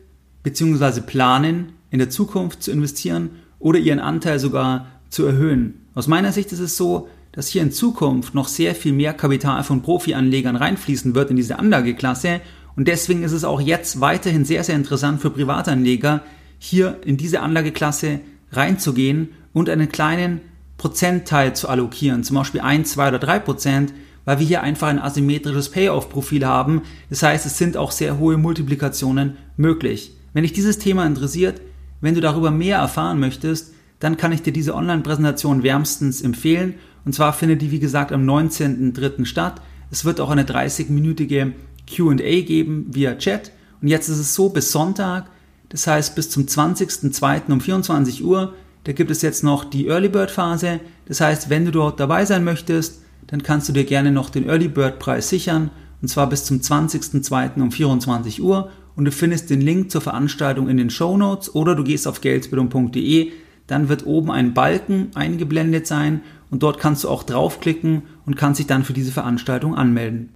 bzw. 0.44 1.02
planen, 1.02 1.74
in 1.90 2.00
der 2.00 2.10
Zukunft 2.10 2.64
zu 2.64 2.72
investieren 2.72 3.32
oder 3.60 3.80
ihren 3.80 4.00
Anteil 4.00 4.40
sogar 4.40 4.88
zu 5.10 5.26
erhöhen. 5.26 5.76
Aus 5.96 6.08
meiner 6.08 6.32
Sicht 6.32 6.52
ist 6.52 6.60
es 6.60 6.76
so, 6.76 7.08
dass 7.32 7.48
hier 7.48 7.62
in 7.62 7.72
Zukunft 7.72 8.36
noch 8.36 8.48
sehr 8.48 8.76
viel 8.76 8.94
mehr 8.94 9.14
Kapital 9.14 9.64
von 9.64 9.82
Profi-Anlegern 9.82 10.56
reinfließen 10.56 11.16
wird 11.16 11.30
in 11.30 11.36
diese 11.36 11.60
Anlageklasse 11.60 12.42
und 12.76 12.88
deswegen 12.88 13.24
ist 13.24 13.32
es 13.32 13.44
auch 13.44 13.62
jetzt 13.62 14.02
weiterhin 14.02 14.46
sehr, 14.46 14.64
sehr 14.64 14.76
interessant 14.76 15.22
für 15.22 15.30
Privatanleger, 15.30 16.22
hier 16.58 17.00
in 17.06 17.18
diese 17.18 17.42
Anlageklasse 17.42 18.20
reinzugehen 18.52 19.30
und 19.52 19.70
einen 19.70 19.90
kleinen 19.90 20.42
Prozentteil 20.78 21.56
zu 21.56 21.70
allokieren, 21.70 22.24
zum 22.24 22.38
Beispiel 22.38 22.62
ein, 22.62 22.86
zwei 22.86 23.10
oder 23.10 23.20
drei 23.20 23.40
Prozent, 23.40 23.94
weil 24.26 24.40
wir 24.40 24.48
hier 24.48 24.64
einfach 24.64 24.88
ein 24.88 25.00
asymmetrisches 25.00 25.70
Payoff-Profil 25.70 26.46
haben. 26.46 26.84
Das 27.10 27.24
heißt, 27.24 27.46
es 27.46 27.58
sind 27.58 27.78
auch 27.78 27.92
sehr 27.92 28.20
hohe 28.20 28.38
Multiplikationen 28.38 29.38
möglich. 29.58 30.16
Wenn 30.34 30.44
dich 30.44 30.54
dieses 30.54 30.80
Thema 30.80 31.06
interessiert, 31.06 31.62
wenn 32.02 32.16
du 32.16 32.22
darüber 32.22 32.52
mehr 32.52 32.78
erfahren 32.78 33.20
möchtest, 33.20 33.74
dann 34.00 34.18
kann 34.18 34.32
ich 34.32 34.42
dir 34.42 34.54
diese 34.54 34.76
Online-Präsentation 34.76 35.64
wärmstens 35.64 36.22
empfehlen. 36.22 36.76
Und 37.06 37.14
zwar 37.14 37.34
findet 37.34 37.62
die, 37.62 37.72
wie 37.72 37.80
gesagt, 37.80 38.12
am 38.12 38.28
19.03. 38.28 39.26
statt. 39.26 39.62
Es 39.92 40.04
wird 40.04 40.20
auch 40.20 40.30
eine 40.30 40.44
30-minütige 40.44 41.52
QA 41.88 42.42
geben 42.42 42.88
via 42.92 43.16
Chat. 43.16 43.52
Und 43.82 43.88
jetzt 43.88 44.10
ist 44.10 44.20
es 44.20 44.34
so, 44.34 44.50
bis 44.50 44.72
Sonntag, 44.72 45.30
das 45.70 45.88
heißt 45.88 46.16
bis 46.16 46.30
zum 46.30 46.44
20.02. 46.44 47.52
um 47.52 47.62
24 47.62 48.24
Uhr, 48.24 48.54
da 48.86 48.92
gibt 48.92 49.12
es 49.12 49.22
jetzt 49.22 49.44
noch 49.44 49.64
die 49.64 49.88
Early 49.88 50.10
Bird 50.10 50.32
Phase. 50.32 50.80
Das 51.06 51.22
heißt, 51.22 51.50
wenn 51.50 51.66
du 51.66 51.72
dort 51.72 52.00
dabei 52.00 52.26
sein 52.26 52.44
möchtest, 52.44 53.03
dann 53.28 53.44
kannst 53.44 53.70
du 53.70 53.74
dir 53.74 53.86
gerne 53.86 54.12
noch 54.12 54.30
den 54.30 54.48
Early 54.48 54.68
Bird 54.68 55.00
Preis 55.00 55.30
sichern 55.30 55.70
und 56.02 56.08
zwar 56.08 56.28
bis 56.28 56.46
zum 56.46 56.60
20.02. 56.60 57.62
um 57.62 57.72
24 57.72 58.42
Uhr 58.42 58.70
und 58.96 59.06
du 59.06 59.12
findest 59.12 59.50
den 59.50 59.62
Link 59.62 59.92
zur 59.92 60.02
Veranstaltung 60.02 60.70
in 60.70 60.78
den 60.78 60.90
Show 60.90 61.18
Notes 61.18 61.54
oder 61.56 61.76
du 61.76 61.84
gehst 61.84 62.08
auf 62.08 62.22
geldbildung.de, 62.22 63.32
dann 63.68 63.90
wird 63.90 64.06
oben 64.06 64.30
ein 64.30 64.54
Balken 64.54 65.12
eingeblendet 65.16 65.88
sein 65.88 66.22
und 66.52 66.62
dort 66.62 66.78
kannst 66.80 67.04
du 67.04 67.10
auch 67.10 67.24
draufklicken 67.24 68.04
und 68.26 68.36
kannst 68.36 68.60
dich 68.60 68.68
dann 68.68 68.84
für 68.84 68.94
diese 68.94 69.12
Veranstaltung 69.12 69.76
anmelden. 69.76 70.30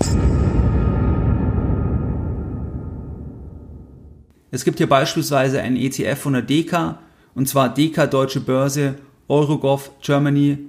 Es 4.50 4.64
gibt 4.64 4.78
hier 4.78 4.88
beispielsweise 4.88 5.62
einen 5.62 5.76
ETF 5.76 6.18
von 6.18 6.34
der 6.34 6.42
DK 6.42 6.98
und 7.36 7.48
zwar 7.48 7.74
DK 7.74 8.10
Deutsche 8.10 8.40
Börse 8.40 8.96
Eurogov 9.28 9.92
Germany 10.02 10.60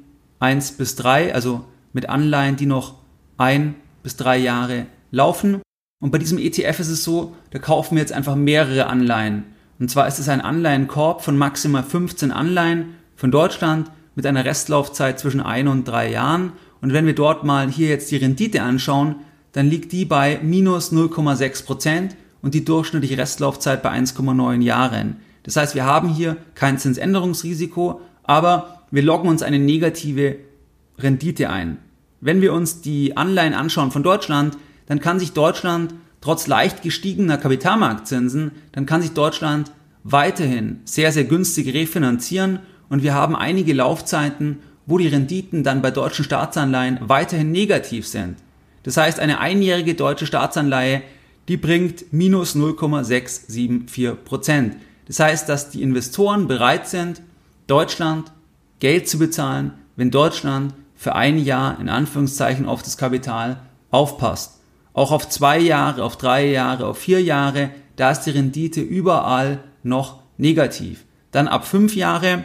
1 0.41 0.73
bis 0.73 0.97
3, 0.97 1.33
also 1.33 1.65
mit 1.93 2.09
Anleihen, 2.09 2.57
die 2.57 2.67
noch 2.67 2.95
ein 3.37 3.75
bis 4.03 4.17
drei 4.17 4.39
Jahre 4.39 4.87
laufen. 5.11 5.61
Und 6.01 6.11
bei 6.11 6.19
diesem 6.19 6.39
ETF 6.39 6.81
ist 6.81 6.89
es 6.89 7.05
so, 7.05 7.35
da 7.51 7.59
kaufen 7.59 7.97
wir 7.97 8.03
jetzt 8.03 8.13
einfach 8.13 8.37
mehrere 8.37 8.87
Anleihen. 8.87 9.45
Und 9.79 9.91
zwar 9.91 10.09
ist 10.09 10.19
es 10.19 10.29
ein 10.29 10.41
Anleihenkorb 10.41 11.23
von 11.23 11.37
maximal 11.37 11.83
15 11.83 12.33
Anleihen 12.33 12.95
von 13.17 13.31
Deutschland 13.31 13.91
mit 14.15 14.27
einer 14.27 14.45
Restlaufzeit 14.45 15.19
zwischen 15.19 15.41
ein 15.41 15.69
und 15.69 15.87
drei 15.87 16.11
Jahren. 16.11 16.53
Und 16.81 16.93
wenn 16.93 17.07
wir 17.07 17.15
dort 17.15 17.45
mal 17.45 17.69
hier 17.69 17.89
jetzt 17.89 18.11
die 18.11 18.17
Rendite 18.17 18.63
anschauen, 18.63 19.17
dann 19.53 19.69
liegt 19.69 19.93
die 19.93 20.05
bei 20.05 20.41
minus 20.43 20.93
0,6 20.93 21.65
Prozent 21.65 22.17
und 22.43 22.55
die 22.55 22.65
durchschnittliche 22.65 23.19
Restlaufzeit 23.19 23.83
bei 23.83 23.91
1,9 23.91 24.61
Jahren. 24.63 25.17
Das 25.43 25.57
heißt, 25.57 25.75
wir 25.75 25.85
haben 25.85 26.09
hier 26.09 26.37
kein 26.55 26.79
Zinsänderungsrisiko, 26.79 28.01
aber 28.23 28.85
wir 28.91 29.03
loggen 29.03 29.29
uns 29.29 29.43
eine 29.43 29.59
negative 29.59 30.37
Rendite 30.99 31.51
ein. 31.51 31.79
Wenn 32.21 32.41
wir 32.41 32.53
uns 32.53 32.81
die 32.81 33.17
Anleihen 33.17 33.55
anschauen 33.55 33.91
von 33.91 34.03
Deutschland, 34.03 34.59
dann 34.87 35.01
kann 35.01 35.21
sich 35.21 35.33
Deutschland 35.33 35.95
trotz 36.21 36.47
leicht 36.47 36.83
gestiegener 36.83 37.39
Kapitalmarktzinsen, 37.39 38.53
dann 38.73 38.87
kann 38.87 39.03
sich 39.03 39.13
Deutschland 39.13 39.71
weiterhin 40.03 40.81
sehr, 40.85 41.13
sehr 41.13 41.25
günstig 41.25 41.73
refinanzieren 41.75 42.61
und 42.89 43.03
wir 43.03 43.15
haben 43.15 43.37
einige 43.37 43.73
Laufzeiten, 43.75 44.59
wo 44.87 44.99
die 44.99 45.09
Renditen 45.09 45.63
dann 45.63 45.83
bei 45.83 45.91
deutschen 45.91 46.25
Staatsanleihen 46.25 46.99
weiterhin 47.03 47.53
negativ 47.53 48.07
sind. 48.07 48.37
Das 48.83 48.97
heißt, 48.97 49.21
eine 49.21 49.39
einjährige 49.39 49.95
deutsche 49.95 50.27
Staatsanleihe, 50.27 51.03
die 51.47 51.59
bringt 51.59 52.13
minus 52.13 52.55
0,674 52.55 54.25
Prozent. 54.25 54.77
Das 55.07 55.21
heißt, 55.21 55.49
dass 55.49 55.71
die 55.71 55.83
Investoren 55.83 56.49
bereit 56.49 56.89
sind, 56.89 57.23
Deutschland 57.67 58.33
Geld 58.81 59.09
zu 59.09 59.19
bezahlen, 59.19 59.73
wenn 59.97 60.11
Deutschland 60.11 60.75
für 60.99 61.15
ein 61.15 61.39
Jahr 61.39 61.79
in 61.81 61.89
Anführungszeichen 61.89 62.67
auf 62.67 62.83
das 62.83 62.99
Kapital 62.99 63.61
aufpasst. 63.91 64.57
auch 64.93 65.13
auf 65.13 65.29
zwei 65.29 65.61
Jahre, 65.61 66.03
auf 66.03 66.17
drei 66.17 66.47
Jahre, 66.47 66.87
auf 66.87 66.99
vier 66.99 67.23
Jahre, 67.23 67.71
da 67.95 68.11
ist 68.11 68.23
die 68.23 68.31
Rendite 68.31 68.81
überall 68.81 69.61
noch 69.85 70.25
negativ. 70.39 71.05
Dann 71.31 71.47
ab 71.47 71.65
fünf 71.65 71.95
Jahre, 71.95 72.45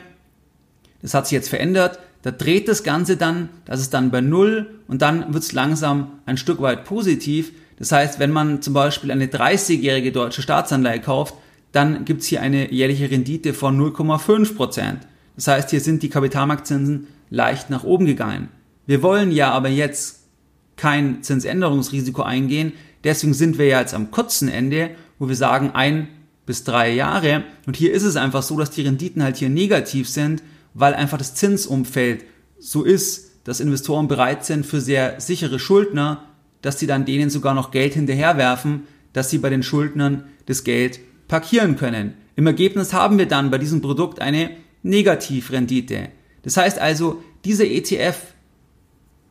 das 1.02 1.16
hat 1.16 1.26
sich 1.26 1.34
jetzt 1.34 1.50
verändert, 1.50 1.98
da 2.22 2.30
dreht 2.30 2.68
das 2.68 2.84
Ganze 2.84 3.18
dann, 3.18 3.50
das 3.66 3.80
ist 3.80 3.96
dann 3.96 4.12
bei 4.12 4.22
Null 4.22 4.80
und 4.88 5.02
dann 5.02 5.34
wird 5.34 5.44
es 5.44 5.54
langsam 5.54 6.20
ein 6.28 6.38
Stück 6.38 6.62
weit 6.62 6.86
positiv. 6.86 7.54
Das 7.80 7.92
heißt, 7.92 8.20
wenn 8.20 8.32
man 8.32 8.62
zum 8.62 8.76
Beispiel 8.76 9.10
eine 9.10 9.26
30-jährige 9.26 10.12
deutsche 10.12 10.44
Staatsanleihe 10.44 11.02
kauft, 11.02 11.34
dann 11.72 12.06
gibt 12.06 12.22
es 12.22 12.28
hier 12.28 12.42
eine 12.42 12.72
jährliche 12.72 13.10
Rendite 13.10 13.56
von 13.56 13.80
0,5 13.80 14.56
Prozent. 14.56 15.00
Das 15.36 15.48
heißt, 15.48 15.72
hier 15.72 15.82
sind 15.82 16.04
die 16.04 16.10
Kapitalmarktzinsen 16.10 17.08
leicht 17.34 17.72
nach 17.72 17.84
oben 17.84 18.06
gegangen. 18.06 18.50
Wir 18.86 19.02
wollen 19.02 19.32
ja 19.32 19.52
aber 19.52 19.70
jetzt 19.70 20.28
kein 20.76 21.24
Zinsänderungsrisiko 21.24 22.22
eingehen. 22.22 22.74
Deswegen 23.04 23.34
sind 23.34 23.58
wir 23.58 23.66
ja 23.66 23.80
jetzt 23.80 23.96
am 23.96 24.12
kurzen 24.12 24.50
Ende, 24.50 24.92
wo 25.18 25.28
wir 25.28 25.36
sagen 25.36 25.72
ein 25.72 26.10
bis 26.46 26.64
drei 26.64 26.94
Jahre. 26.94 27.44
Und 27.66 27.76
hier 27.76 27.92
ist 27.92 28.04
es 28.04 28.18
einfach 28.18 28.44
so, 28.44 28.58
dass 28.58 28.70
die 28.70 28.84
Renditen 28.84 29.24
halt 29.24 29.38
hier 29.38 29.50
negativ 29.50 30.08
sind, 30.08 30.44
weil 30.76 30.94
einfach 30.94 31.18
das 31.18 31.34
Zinsumfeld 31.34 32.24
so 32.60 32.84
ist, 32.84 33.32
dass 33.46 33.60
Investoren 33.60 34.08
bereit 34.08 34.46
sind 34.46 34.64
für 34.64 34.80
sehr 34.80 35.20
sichere 35.20 35.58
Schuldner, 35.58 36.24
dass 36.62 36.80
sie 36.80 36.88
dann 36.88 37.04
denen 37.04 37.32
sogar 37.32 37.56
noch 37.56 37.72
Geld 37.72 37.96
hinterherwerfen, 37.96 38.84
dass 39.12 39.32
sie 39.32 39.40
bei 39.40 39.50
den 39.50 39.64
Schuldnern 39.64 40.26
das 40.46 40.64
Geld 40.64 41.00
parkieren 41.28 41.78
können. 41.78 42.14
Im 42.36 42.46
Ergebnis 42.46 42.94
haben 42.94 43.18
wir 43.18 43.28
dann 43.28 43.50
bei 43.50 43.58
diesem 43.58 43.82
Produkt 43.82 44.22
eine 44.22 44.52
Negativrendite. 44.84 46.10
Das 46.44 46.58
heißt 46.58 46.78
also, 46.78 47.24
dieser 47.46 47.66
ETF, 47.66 48.18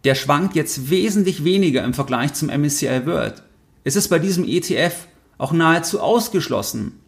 der 0.04 0.14
schwankt 0.14 0.56
jetzt 0.56 0.90
wesentlich 0.90 1.44
weniger 1.44 1.84
im 1.84 1.94
Vergleich 1.94 2.34
zum 2.34 2.48
MSCI 2.48 3.06
World. 3.06 3.42
Es 3.84 3.96
ist 3.96 4.08
bei 4.08 4.18
diesem 4.18 4.44
ETF 4.46 5.06
auch 5.38 5.52
nahezu 5.52 6.00
ausgeschlossen, 6.00 7.00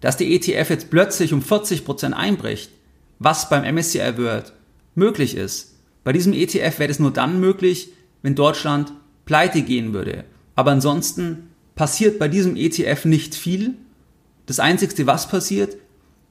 dass 0.00 0.16
der 0.16 0.28
ETF 0.28 0.70
jetzt 0.70 0.90
plötzlich 0.90 1.32
um 1.32 1.40
40% 1.42 2.12
einbricht, 2.12 2.70
was 3.18 3.48
beim 3.48 3.74
MSCI 3.74 4.16
World 4.16 4.52
möglich 4.94 5.36
ist. 5.36 5.76
Bei 6.04 6.12
diesem 6.12 6.32
ETF 6.32 6.78
wäre 6.78 6.90
es 6.90 6.98
nur 6.98 7.12
dann 7.12 7.38
möglich, 7.38 7.90
wenn 8.22 8.34
Deutschland 8.34 8.92
pleite 9.24 9.62
gehen 9.62 9.92
würde. 9.92 10.24
Aber 10.56 10.72
ansonsten 10.72 11.50
passiert 11.74 12.18
bei 12.18 12.28
diesem 12.28 12.56
ETF 12.56 13.04
nicht 13.04 13.34
viel. 13.34 13.74
Das 14.46 14.58
Einzige, 14.58 15.06
was 15.06 15.28
passiert, 15.28 15.76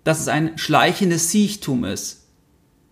dass 0.03 0.19
es 0.19 0.27
ein 0.27 0.57
schleichendes 0.57 1.31
Siechtum 1.31 1.85
ist. 1.85 2.20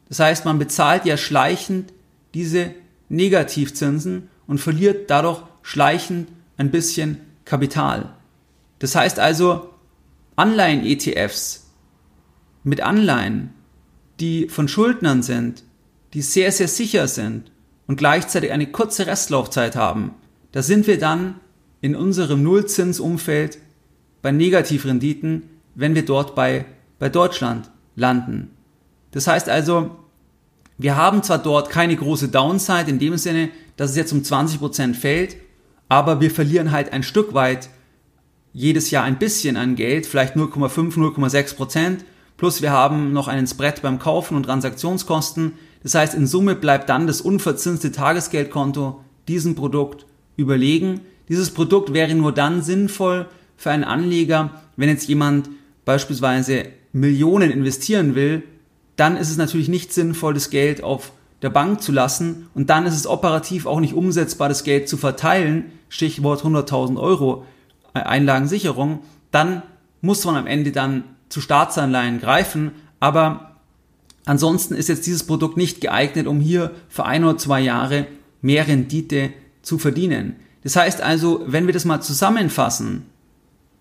Das 0.10 0.20
heißt, 0.20 0.46
man 0.46 0.60
bezahlt 0.60 1.06
ja 1.06 1.18
schleichend 1.18 1.94
diese 2.34 2.72
Negativzinsen 3.08 4.30
und 4.48 4.60
verliert 4.60 5.10
dadurch 5.10 5.42
schleichend 5.62 6.30
ein 6.58 6.72
bisschen 6.72 7.22
Kapital. 7.46 8.14
Das 8.80 8.96
heißt 8.96 9.20
also, 9.20 9.70
Anleihen-ETFs 10.36 11.72
mit 12.64 12.82
Anleihen, 12.82 13.54
die 14.20 14.50
von 14.50 14.68
Schuldnern 14.68 15.22
sind, 15.24 15.64
die 16.14 16.22
sehr, 16.22 16.52
sehr 16.52 16.68
sicher 16.68 17.08
sind 17.08 17.52
und 17.88 17.98
gleichzeitig 17.98 18.52
eine 18.52 18.68
kurze 18.68 19.08
Restlaufzeit 19.08 19.76
haben, 19.76 20.16
da 20.52 20.62
sind 20.62 20.88
wir 20.88 20.98
dann 20.98 21.36
in 21.82 21.96
unserem 21.96 22.44
Nullzinsumfeld 22.44 23.60
bei 24.22 24.32
Negativrenditen, 24.32 25.44
wenn 25.76 25.96
wir 25.96 26.06
dort 26.06 26.36
bei, 26.36 26.66
bei 26.98 27.10
Deutschland 27.10 27.70
landen. 27.96 28.52
Das 29.12 29.28
heißt 29.28 29.50
also, 29.50 29.92
wir 30.78 30.96
haben 30.96 31.24
zwar 31.24 31.40
dort 31.40 31.70
keine 31.70 31.96
große 31.96 32.30
Downside 32.30 32.90
in 32.90 33.00
dem 33.00 33.18
Sinne, 33.18 33.50
dass 33.76 33.92
es 33.92 33.98
jetzt 33.98 34.14
um 34.14 34.22
20% 34.22 34.94
fällt, 34.94 35.36
aber 35.90 36.22
wir 36.22 36.32
verlieren 36.32 36.72
halt 36.72 36.94
ein 36.94 37.04
Stück 37.04 37.34
weit 37.34 37.70
jedes 38.54 38.92
Jahr 38.92 39.04
ein 39.04 39.20
bisschen 39.20 39.58
an 39.58 39.76
Geld, 39.76 40.06
vielleicht 40.06 40.36
0,5, 40.36 40.96
0,6 40.96 41.56
Prozent, 41.56 42.06
plus 42.38 42.62
wir 42.62 42.72
haben 42.72 43.12
noch 43.12 43.28
einen 43.28 43.48
Spread 43.48 43.82
beim 43.82 44.00
Kaufen 44.00 44.36
und 44.36 44.44
Transaktionskosten. 44.44 45.54
Das 45.84 45.96
heißt, 45.96 46.16
in 46.16 46.28
Summe 46.28 46.56
bleibt 46.56 46.90
dann 46.90 47.08
das 47.08 47.22
unverzinste 47.22 47.92
Tagesgeldkonto 47.92 49.02
diesem 49.28 49.56
Produkt 49.56 50.06
überlegen. 50.38 51.02
Dieses 51.28 51.52
Produkt 51.52 51.94
wäre 51.94 52.16
nur 52.16 52.32
dann 52.34 52.64
sinnvoll 52.64 53.28
für 53.58 53.72
einen 53.72 53.84
Anleger, 53.84 54.52
wenn 54.78 54.90
jetzt 54.90 55.08
jemand 55.08 55.50
beispielsweise 55.84 56.68
Millionen 56.94 57.52
investieren 57.52 58.16
will, 58.16 58.44
dann 59.00 59.18
ist 59.18 59.30
es 59.30 59.38
natürlich 59.38 59.70
nicht 59.70 59.94
sinnvoll, 59.94 60.34
das 60.34 60.50
Geld 60.50 60.84
auf 60.84 61.12
der 61.42 61.50
Bank 61.50 61.82
zu 61.82 61.92
lassen 61.92 62.48
und 62.54 62.70
dann 62.70 62.86
ist 62.86 62.96
es 62.96 63.08
operativ 63.08 63.66
auch 63.66 63.80
nicht 63.80 63.94
umsetzbar, 63.94 64.50
das 64.50 64.64
Geld 64.64 64.90
zu 64.90 64.98
verteilen, 64.98 65.72
Stichwort 65.88 66.44
100.000 66.44 67.00
Euro 67.00 67.46
äh, 67.94 68.00
Einlagensicherung, 68.00 69.00
dann 69.32 69.64
muss 70.02 70.26
man 70.26 70.36
am 70.36 70.48
Ende 70.48 70.72
dann 70.72 71.04
zu 71.30 71.40
Staatsanleihen 71.40 72.20
greifen, 72.20 72.72
aber 73.00 73.56
ansonsten 74.26 74.76
ist 74.76 74.90
jetzt 74.90 75.06
dieses 75.06 75.26
Produkt 75.26 75.56
nicht 75.56 75.80
geeignet, 75.80 76.28
um 76.28 76.42
hier 76.42 76.72
für 76.90 77.06
ein 77.06 77.24
oder 77.24 77.38
zwei 77.38 77.62
Jahre 77.62 78.06
mehr 78.42 78.68
Rendite 78.68 79.32
zu 79.62 79.78
verdienen. 79.78 80.36
Das 80.64 80.76
heißt 80.76 81.02
also, 81.02 81.44
wenn 81.46 81.68
wir 81.68 81.74
das 81.74 81.86
mal 81.86 82.02
zusammenfassen, 82.02 83.06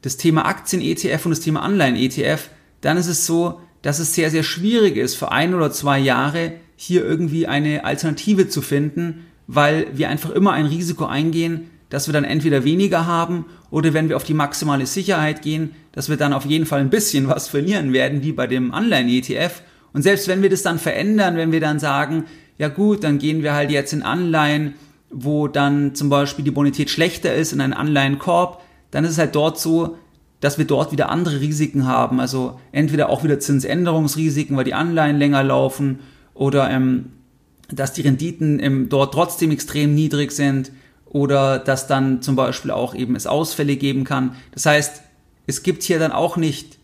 das 0.03 0.17
Thema 0.17 0.47
Aktien-ETF 0.47 1.27
und 1.27 1.31
das 1.31 1.41
Thema 1.41 1.63
Anleihen-ETF, 1.63 2.51
dann 2.81 2.97
ist 2.97 3.09
es 3.09 3.27
so, 3.27 3.61
dass 3.83 3.99
es 3.99 4.15
sehr, 4.15 4.31
sehr 4.31 4.43
schwierig 4.43 4.97
ist, 4.97 5.15
für 5.15 5.33
ein 5.33 5.55
oder 5.55 5.71
zwei 5.71 5.99
Jahre 5.99 6.53
hier 6.77 7.05
irgendwie 7.05 7.47
eine 7.47 7.85
Alternative 7.85 8.49
zu 8.49 8.63
finden, 8.63 9.27
weil 9.47 9.87
wir 9.93 10.09
einfach 10.09 10.31
immer 10.31 10.53
ein 10.53 10.67
Risiko 10.67 11.07
eingehen, 11.07 11.71
dass 11.89 12.07
wir 12.07 12.13
dann 12.13 12.25
entweder 12.25 12.65
weniger 12.65 13.07
haben 13.07 13.47
oder 13.71 13.95
wenn 13.95 14.09
wir 14.09 14.17
auf 14.17 14.25
die 14.25 14.35
maximale 14.35 14.87
Sicherheit 14.87 15.43
gehen, 15.43 15.75
dass 15.93 16.09
wir 16.09 16.17
dann 16.17 16.33
auf 16.33 16.45
jeden 16.45 16.67
Fall 16.67 16.81
ein 16.81 16.91
bisschen 16.91 17.29
was 17.29 17.49
verlieren 17.49 17.93
werden, 17.93 18.23
wie 18.23 18.33
bei 18.33 18.47
dem 18.47 18.73
Anleihen-ETF. 18.73 19.63
Und 19.93 20.03
selbst 20.03 20.29
wenn 20.29 20.43
wir 20.43 20.51
das 20.51 20.63
dann 20.63 20.79
verändern, 20.79 21.37
wenn 21.37 21.51
wir 21.51 21.61
dann 21.61 21.79
sagen, 21.79 22.25
ja 22.59 22.69
gut, 22.69 23.05
dann 23.05 23.19
gehen 23.19 23.43
wir 23.43 23.55
halt 23.55 23.71
jetzt 23.71 23.93
in 23.93 24.03
Anleihen, 24.03 24.75
wo 25.11 25.49
dann 25.49 25.95
zum 25.95 26.11
Beispiel 26.11 26.45
die 26.45 26.51
Bonität 26.51 26.91
schlechter 26.91 27.35
ist, 27.35 27.53
in 27.53 27.61
einen 27.61 27.73
Anleihenkorb, 27.73 28.63
dann 28.91 29.05
ist 29.05 29.13
es 29.13 29.19
halt 29.19 29.35
dort 29.35 29.59
so, 29.59 29.97
dass 30.41 30.59
wir 30.59 30.67
dort 30.67 30.93
wieder 30.93 31.09
andere 31.09 31.41
Risiken 31.41 31.87
haben. 31.87 32.21
Also 32.21 32.61
entweder 32.73 33.09
auch 33.09 33.25
wieder 33.25 33.41
Zinsänderungsrisiken, 33.41 34.57
weil 34.57 34.65
die 34.65 34.75
Anleihen 34.75 35.19
länger 35.19 35.43
laufen 35.43 36.01
oder 36.35 36.71
ähm, 36.71 37.13
dass 37.71 37.93
die 37.93 38.03
Renditen 38.03 38.61
ähm, 38.61 38.89
dort 38.89 39.13
trotzdem 39.13 39.51
extrem 39.51 39.95
niedrig 39.95 40.33
sind 40.33 40.73
oder 41.05 41.59
dass 41.59 41.87
dann 41.87 42.23
zum 42.23 42.37
Beispiel 42.37 42.71
auch 42.71 42.95
eben 42.95 43.17
es 43.17 43.27
Ausfälle 43.27 43.77
geben 43.77 44.05
kann. 44.05 44.37
Das 44.53 44.67
heißt, 44.67 45.03
es 45.47 45.63
gibt 45.63 45.83
hier 45.83 45.99
dann 45.99 46.13
auch 46.13 46.37
nicht 46.37 46.79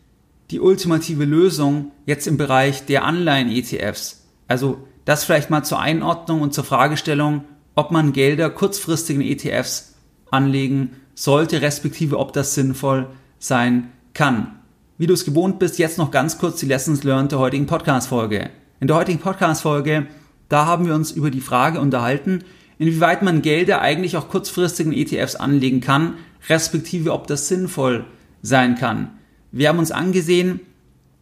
die 0.51 0.61
ultimative 0.61 1.25
Lösung 1.25 1.93
jetzt 2.07 2.27
im 2.27 2.37
Bereich 2.37 2.87
der 2.87 3.05
Anleihen-ETFs. 3.05 4.25
Also 4.49 4.79
das 5.05 5.25
vielleicht 5.25 5.51
mal 5.51 5.62
zur 5.62 5.81
Einordnung 5.81 6.40
und 6.43 6.55
zur 6.55 6.64
Fragestellung, 6.64 7.45
ob 7.75 7.90
man 7.90 8.12
Gelder 8.12 8.51
kurzfristigen 8.51 9.23
ETFs 9.23 9.95
anlegen 10.31 10.90
sollte, 11.14 11.62
respektive 11.62 12.19
ob 12.19 12.33
das 12.33 12.55
sinnvoll 12.55 13.09
sein 13.46 13.92
kann. 14.14 14.59
Wie 14.96 15.07
du 15.07 15.12
es 15.12 15.26
gewohnt 15.26 15.59
bist, 15.59 15.78
jetzt 15.78 15.98
noch 15.98 16.11
ganz 16.11 16.38
kurz 16.38 16.61
die 16.61 16.66
Lessons 16.66 17.04
Learned 17.04 17.33
der 17.33 17.38
heutigen 17.38 17.66
Podcast-Folge. 17.66 18.48
In 18.80 18.87
der 18.87 18.96
heutigen 18.96 19.18
Podcast-Folge, 19.18 20.07
da 20.48 20.64
haben 20.64 20.87
wir 20.87 20.94
uns 20.94 21.11
über 21.11 21.30
die 21.30 21.42
Frage 21.42 21.78
unterhalten, 21.78 22.44
inwieweit 22.78 23.22
man 23.22 23.42
Gelder 23.42 23.83
eigentlich 23.83 24.16
auch 24.16 24.28
kurzfristigen 24.28 24.94
ETFs 24.94 25.37
anlegen 25.37 25.80
kann, 25.80 26.14
respektive 26.48 27.12
ob 27.12 27.26
das 27.26 27.48
sinnvoll 27.48 28.07
sein 28.40 28.76
kann. 28.76 29.11
Wir 29.52 29.68
haben 29.68 29.78
uns 29.78 29.90
angesehen, 29.90 30.61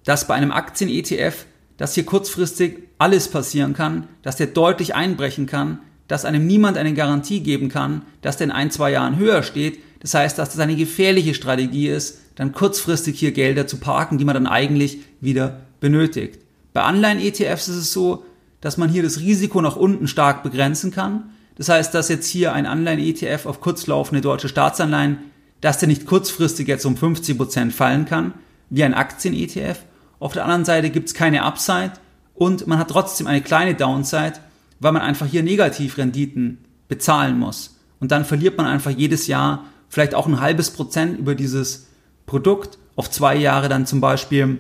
dass 0.04 0.28
bei 0.28 0.34
einem 0.34 0.52
Aktien-ETF, 0.52 1.46
dass 1.76 1.94
hier 1.94 2.06
kurzfristig 2.06 2.84
alles 2.98 3.28
passieren 3.28 3.74
kann, 3.74 4.06
dass 4.22 4.36
der 4.36 4.46
deutlich 4.46 4.94
einbrechen 4.94 5.46
kann, 5.46 5.80
dass 6.06 6.24
einem 6.24 6.46
niemand 6.46 6.76
eine 6.76 6.94
Garantie 6.94 7.40
geben 7.40 7.68
kann, 7.68 8.02
dass 8.20 8.36
der 8.36 8.46
in 8.46 8.52
ein, 8.52 8.70
zwei 8.70 8.90
Jahren 8.92 9.16
höher 9.16 9.42
steht. 9.42 9.80
Das 10.02 10.14
heißt, 10.14 10.36
dass 10.36 10.50
das 10.50 10.58
eine 10.58 10.74
gefährliche 10.74 11.32
Strategie 11.32 11.88
ist, 11.88 12.18
dann 12.34 12.52
kurzfristig 12.52 13.18
hier 13.18 13.30
Gelder 13.30 13.68
zu 13.68 13.76
parken, 13.76 14.18
die 14.18 14.24
man 14.24 14.34
dann 14.34 14.48
eigentlich 14.48 14.98
wieder 15.20 15.60
benötigt. 15.80 16.40
Bei 16.72 16.82
Anleihen-ETFs 16.82 17.68
ist 17.68 17.76
es 17.76 17.92
so, 17.92 18.24
dass 18.60 18.76
man 18.76 18.88
hier 18.88 19.04
das 19.04 19.20
Risiko 19.20 19.60
nach 19.60 19.76
unten 19.76 20.08
stark 20.08 20.42
begrenzen 20.42 20.90
kann. 20.90 21.30
Das 21.56 21.68
heißt, 21.68 21.94
dass 21.94 22.08
jetzt 22.08 22.26
hier 22.28 22.52
ein 22.52 22.66
Anleihen-ETF 22.66 23.46
auf 23.46 23.60
kurzlaufende 23.60 24.22
deutsche 24.22 24.48
Staatsanleihen, 24.48 25.18
dass 25.60 25.78
der 25.78 25.88
nicht 25.88 26.06
kurzfristig 26.06 26.66
jetzt 26.66 26.84
um 26.84 26.96
50 26.96 27.36
Prozent 27.36 27.72
fallen 27.72 28.04
kann, 28.04 28.34
wie 28.70 28.82
ein 28.82 28.94
Aktien-ETF. 28.94 29.78
Auf 30.18 30.32
der 30.32 30.44
anderen 30.44 30.64
Seite 30.64 30.90
gibt 30.90 31.08
es 31.08 31.14
keine 31.14 31.42
Upside 31.42 31.92
und 32.34 32.66
man 32.66 32.78
hat 32.78 32.90
trotzdem 32.90 33.28
eine 33.28 33.42
kleine 33.42 33.74
Downside, 33.74 34.34
weil 34.80 34.92
man 34.92 35.02
einfach 35.02 35.26
hier 35.26 35.42
Negativrenditen 35.42 36.58
bezahlen 36.88 37.38
muss. 37.38 37.78
Und 38.00 38.10
dann 38.10 38.24
verliert 38.24 38.56
man 38.56 38.66
einfach 38.66 38.90
jedes 38.90 39.28
Jahr 39.28 39.66
vielleicht 39.92 40.14
auch 40.14 40.26
ein 40.26 40.40
halbes 40.40 40.70
Prozent 40.70 41.18
über 41.18 41.34
dieses 41.34 41.88
Produkt, 42.24 42.78
auf 42.96 43.10
zwei 43.10 43.36
Jahre 43.36 43.68
dann 43.68 43.84
zum 43.84 44.00
Beispiel, 44.00 44.56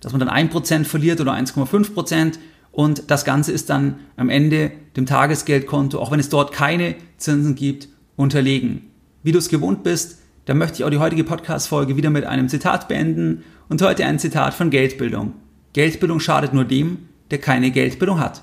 dass 0.00 0.10
man 0.10 0.18
dann 0.18 0.28
ein 0.28 0.50
Prozent 0.50 0.88
verliert 0.88 1.20
oder 1.20 1.32
1,5 1.32 1.94
Prozent 1.94 2.40
und 2.72 3.04
das 3.08 3.24
Ganze 3.24 3.52
ist 3.52 3.70
dann 3.70 4.00
am 4.16 4.28
Ende 4.28 4.72
dem 4.96 5.06
Tagesgeldkonto, 5.06 6.00
auch 6.00 6.10
wenn 6.10 6.18
es 6.18 6.28
dort 6.28 6.50
keine 6.50 6.96
Zinsen 7.18 7.54
gibt, 7.54 7.86
unterlegen. 8.16 8.90
Wie 9.22 9.30
du 9.30 9.38
es 9.38 9.48
gewohnt 9.48 9.84
bist, 9.84 10.18
dann 10.46 10.58
möchte 10.58 10.78
ich 10.78 10.84
auch 10.84 10.90
die 10.90 10.98
heutige 10.98 11.22
Podcast-Folge 11.22 11.96
wieder 11.96 12.10
mit 12.10 12.24
einem 12.24 12.48
Zitat 12.48 12.88
beenden 12.88 13.44
und 13.68 13.80
heute 13.80 14.04
ein 14.06 14.18
Zitat 14.18 14.54
von 14.54 14.70
Geldbildung. 14.70 15.34
Geldbildung 15.72 16.18
schadet 16.18 16.52
nur 16.52 16.64
dem, 16.64 17.06
der 17.30 17.38
keine 17.38 17.70
Geldbildung 17.70 18.18
hat. 18.18 18.42